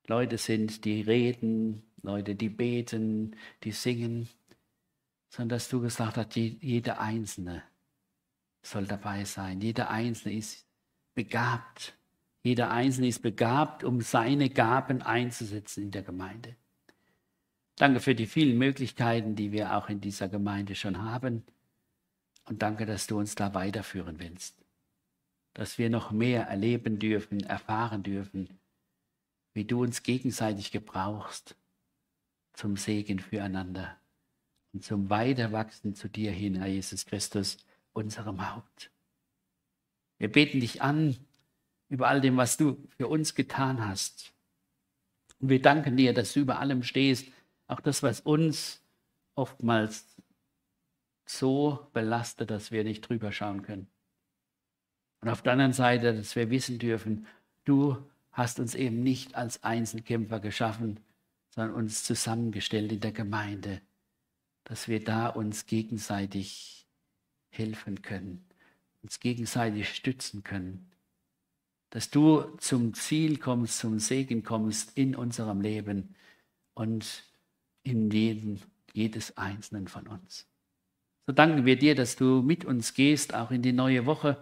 Leute 0.06 0.38
sind, 0.38 0.84
die 0.84 1.02
reden, 1.02 1.82
Leute, 2.02 2.34
die 2.34 2.48
beten, 2.48 3.36
die 3.62 3.72
singen, 3.72 4.28
sondern 5.28 5.56
dass 5.56 5.68
du 5.68 5.80
gesagt 5.80 6.16
hast, 6.16 6.34
jeder 6.36 7.00
Einzelne 7.00 7.62
soll 8.62 8.86
dabei 8.86 9.24
sein. 9.24 9.60
Jeder 9.60 9.90
Einzelne 9.90 10.34
ist 10.34 10.66
begabt. 11.14 11.94
Jeder 12.42 12.70
Einzelne 12.70 13.08
ist 13.08 13.22
begabt, 13.22 13.84
um 13.84 14.00
seine 14.00 14.48
Gaben 14.48 15.02
einzusetzen 15.02 15.84
in 15.84 15.90
der 15.90 16.02
Gemeinde. 16.02 16.56
Danke 17.76 18.00
für 18.00 18.14
die 18.14 18.26
vielen 18.26 18.58
Möglichkeiten, 18.58 19.36
die 19.36 19.52
wir 19.52 19.76
auch 19.76 19.88
in 19.88 20.00
dieser 20.00 20.28
Gemeinde 20.28 20.74
schon 20.74 21.02
haben. 21.02 21.44
Und 22.46 22.62
danke, 22.62 22.86
dass 22.86 23.06
du 23.06 23.18
uns 23.18 23.34
da 23.34 23.54
weiterführen 23.54 24.18
willst. 24.18 24.56
Dass 25.54 25.78
wir 25.78 25.90
noch 25.90 26.10
mehr 26.10 26.46
erleben 26.46 26.98
dürfen, 26.98 27.40
erfahren 27.40 28.02
dürfen, 28.02 28.59
wie 29.60 29.66
du 29.66 29.82
uns 29.82 30.02
gegenseitig 30.02 30.72
gebrauchst 30.72 31.54
zum 32.54 32.78
Segen 32.78 33.18
füreinander 33.18 33.94
und 34.72 34.82
zum 34.82 35.10
Weiterwachsen 35.10 35.94
zu 35.94 36.08
dir 36.08 36.32
hin, 36.32 36.56
Herr 36.56 36.66
Jesus 36.66 37.04
Christus, 37.04 37.58
unserem 37.92 38.54
Haupt. 38.54 38.90
Wir 40.16 40.32
beten 40.32 40.60
dich 40.60 40.80
an 40.80 41.14
über 41.90 42.08
all 42.08 42.22
dem, 42.22 42.38
was 42.38 42.56
du 42.56 42.82
für 42.96 43.08
uns 43.08 43.34
getan 43.34 43.86
hast. 43.86 44.32
Und 45.40 45.50
wir 45.50 45.60
danken 45.60 45.94
dir, 45.94 46.14
dass 46.14 46.32
du 46.32 46.40
über 46.40 46.58
allem 46.58 46.82
stehst, 46.82 47.26
auch 47.66 47.80
das, 47.80 48.02
was 48.02 48.22
uns 48.22 48.82
oftmals 49.34 50.06
so 51.26 51.86
belastet, 51.92 52.50
dass 52.50 52.70
wir 52.70 52.82
nicht 52.82 53.02
drüber 53.02 53.30
schauen 53.30 53.60
können. 53.60 53.88
Und 55.20 55.28
auf 55.28 55.42
der 55.42 55.52
anderen 55.52 55.74
Seite, 55.74 56.14
dass 56.14 56.34
wir 56.34 56.48
wissen 56.48 56.78
dürfen, 56.78 57.26
du 57.66 57.98
hast 58.32 58.60
uns 58.60 58.74
eben 58.74 59.02
nicht 59.02 59.34
als 59.34 59.62
Einzelkämpfer 59.62 60.40
geschaffen, 60.40 61.00
sondern 61.50 61.74
uns 61.74 62.04
zusammengestellt 62.04 62.92
in 62.92 63.00
der 63.00 63.12
Gemeinde, 63.12 63.80
dass 64.64 64.88
wir 64.88 65.02
da 65.02 65.28
uns 65.28 65.66
gegenseitig 65.66 66.86
helfen 67.48 68.02
können, 68.02 68.44
uns 69.02 69.20
gegenseitig 69.20 69.88
stützen 69.88 70.44
können, 70.44 70.90
dass 71.90 72.10
du 72.10 72.42
zum 72.58 72.94
Ziel 72.94 73.38
kommst, 73.38 73.78
zum 73.78 73.98
Segen 73.98 74.44
kommst 74.44 74.96
in 74.96 75.16
unserem 75.16 75.60
Leben 75.60 76.14
und 76.74 77.24
in 77.82 78.10
jedem, 78.10 78.60
jedes 78.92 79.36
Einzelnen 79.36 79.88
von 79.88 80.06
uns. 80.06 80.46
So 81.26 81.32
danken 81.32 81.66
wir 81.66 81.76
dir, 81.76 81.96
dass 81.96 82.14
du 82.14 82.42
mit 82.42 82.64
uns 82.64 82.94
gehst, 82.94 83.34
auch 83.34 83.50
in 83.50 83.62
die 83.62 83.72
neue 83.72 84.06
Woche, 84.06 84.40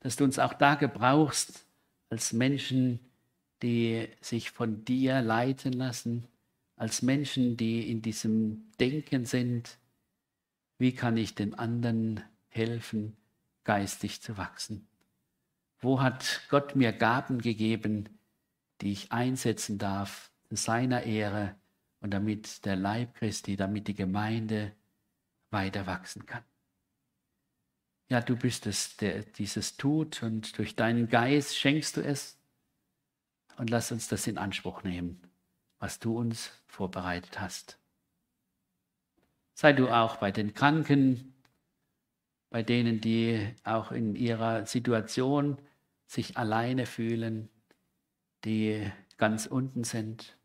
dass 0.00 0.16
du 0.16 0.24
uns 0.24 0.38
auch 0.38 0.54
da 0.54 0.74
gebrauchst 0.74 1.66
als 2.08 2.32
Menschen, 2.32 3.00
die 3.62 4.08
sich 4.20 4.50
von 4.50 4.84
dir 4.84 5.20
leiten 5.20 5.72
lassen, 5.72 6.26
als 6.76 7.02
Menschen, 7.02 7.56
die 7.56 7.90
in 7.90 8.00
diesem 8.00 8.70
Denken 8.80 9.26
sind, 9.26 9.78
wie 10.78 10.94
kann 10.94 11.18
ich 11.18 11.34
dem 11.34 11.58
anderen 11.58 12.22
helfen, 12.48 13.16
geistig 13.64 14.22
zu 14.22 14.38
wachsen? 14.38 14.88
Wo 15.78 16.00
hat 16.00 16.42
Gott 16.48 16.76
mir 16.76 16.92
Gaben 16.92 17.40
gegeben, 17.40 18.08
die 18.80 18.92
ich 18.92 19.12
einsetzen 19.12 19.78
darf 19.78 20.30
zu 20.48 20.56
seiner 20.56 21.02
Ehre 21.02 21.54
und 22.00 22.12
damit 22.12 22.64
der 22.64 22.76
Leib 22.76 23.14
Christi, 23.16 23.56
damit 23.56 23.88
die 23.88 23.94
Gemeinde 23.94 24.72
weiter 25.50 25.86
wachsen 25.86 26.24
kann? 26.24 26.44
Ja, 28.08 28.20
du 28.20 28.36
bist 28.36 28.66
es, 28.66 28.96
der 28.96 29.22
dieses 29.22 29.76
tut 29.76 30.22
und 30.22 30.58
durch 30.58 30.76
deinen 30.76 31.08
Geist 31.08 31.56
schenkst 31.56 31.98
du 31.98 32.00
es. 32.00 32.39
Und 33.60 33.68
lass 33.68 33.92
uns 33.92 34.08
das 34.08 34.26
in 34.26 34.38
Anspruch 34.38 34.84
nehmen, 34.84 35.20
was 35.80 35.98
du 35.98 36.16
uns 36.16 36.50
vorbereitet 36.66 37.42
hast. 37.42 37.78
Sei 39.52 39.74
du 39.74 39.90
auch 39.90 40.16
bei 40.16 40.32
den 40.32 40.54
Kranken, 40.54 41.34
bei 42.48 42.62
denen, 42.62 43.02
die 43.02 43.54
auch 43.64 43.92
in 43.92 44.16
ihrer 44.16 44.64
Situation 44.64 45.58
sich 46.06 46.38
alleine 46.38 46.86
fühlen, 46.86 47.50
die 48.46 48.90
ganz 49.18 49.44
unten 49.44 49.84
sind. 49.84 50.38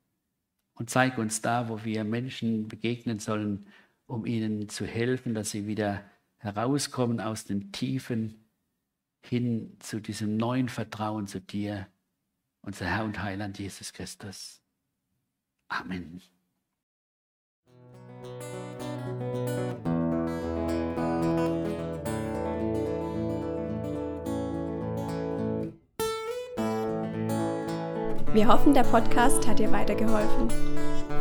Und 0.74 0.90
zeig 0.90 1.18
uns 1.18 1.40
da, 1.40 1.70
wo 1.70 1.86
wir 1.86 2.04
Menschen 2.04 2.68
begegnen 2.68 3.20
sollen, 3.20 3.66
um 4.08 4.26
ihnen 4.26 4.68
zu 4.68 4.86
helfen, 4.86 5.34
dass 5.34 5.52
sie 5.52 5.68
wieder 5.68 6.04
herauskommen 6.40 7.22
aus 7.22 7.46
den 7.46 7.72
Tiefen 7.72 8.44
hin 9.22 9.78
zu 9.80 10.02
diesem 10.02 10.36
neuen 10.36 10.68
Vertrauen 10.68 11.28
zu 11.28 11.40
dir, 11.40 11.88
unser 12.66 12.86
Herr 12.86 13.04
und 13.04 13.22
Heiland 13.22 13.60
Jesus 13.60 13.94
Christus. 13.94 14.62
Amen. 15.70 16.22
Wir 28.34 28.48
hoffen, 28.50 28.74
der 28.74 28.84
Podcast 28.84 29.48
hat 29.48 29.60
dir 29.60 29.72
weitergeholfen. 29.72 30.50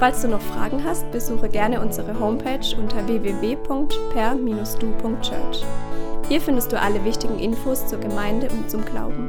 Falls 0.01 0.23
du 0.23 0.29
noch 0.29 0.41
Fragen 0.41 0.83
hast, 0.83 1.09
besuche 1.13 1.49
gerne 1.49 1.81
unsere 1.81 2.19
Homepage 2.19 2.77
unter 2.77 3.07
www.per-du.church. 3.07 5.65
Hier 6.29 6.41
findest 6.41 6.73
du 6.73 6.81
alle 6.81 7.05
wichtigen 7.05 7.39
Infos 7.39 7.87
zur 7.87 8.01
Gemeinde 8.01 8.51
und 8.51 8.69
zum 8.69 8.85
Glauben. 8.85 9.29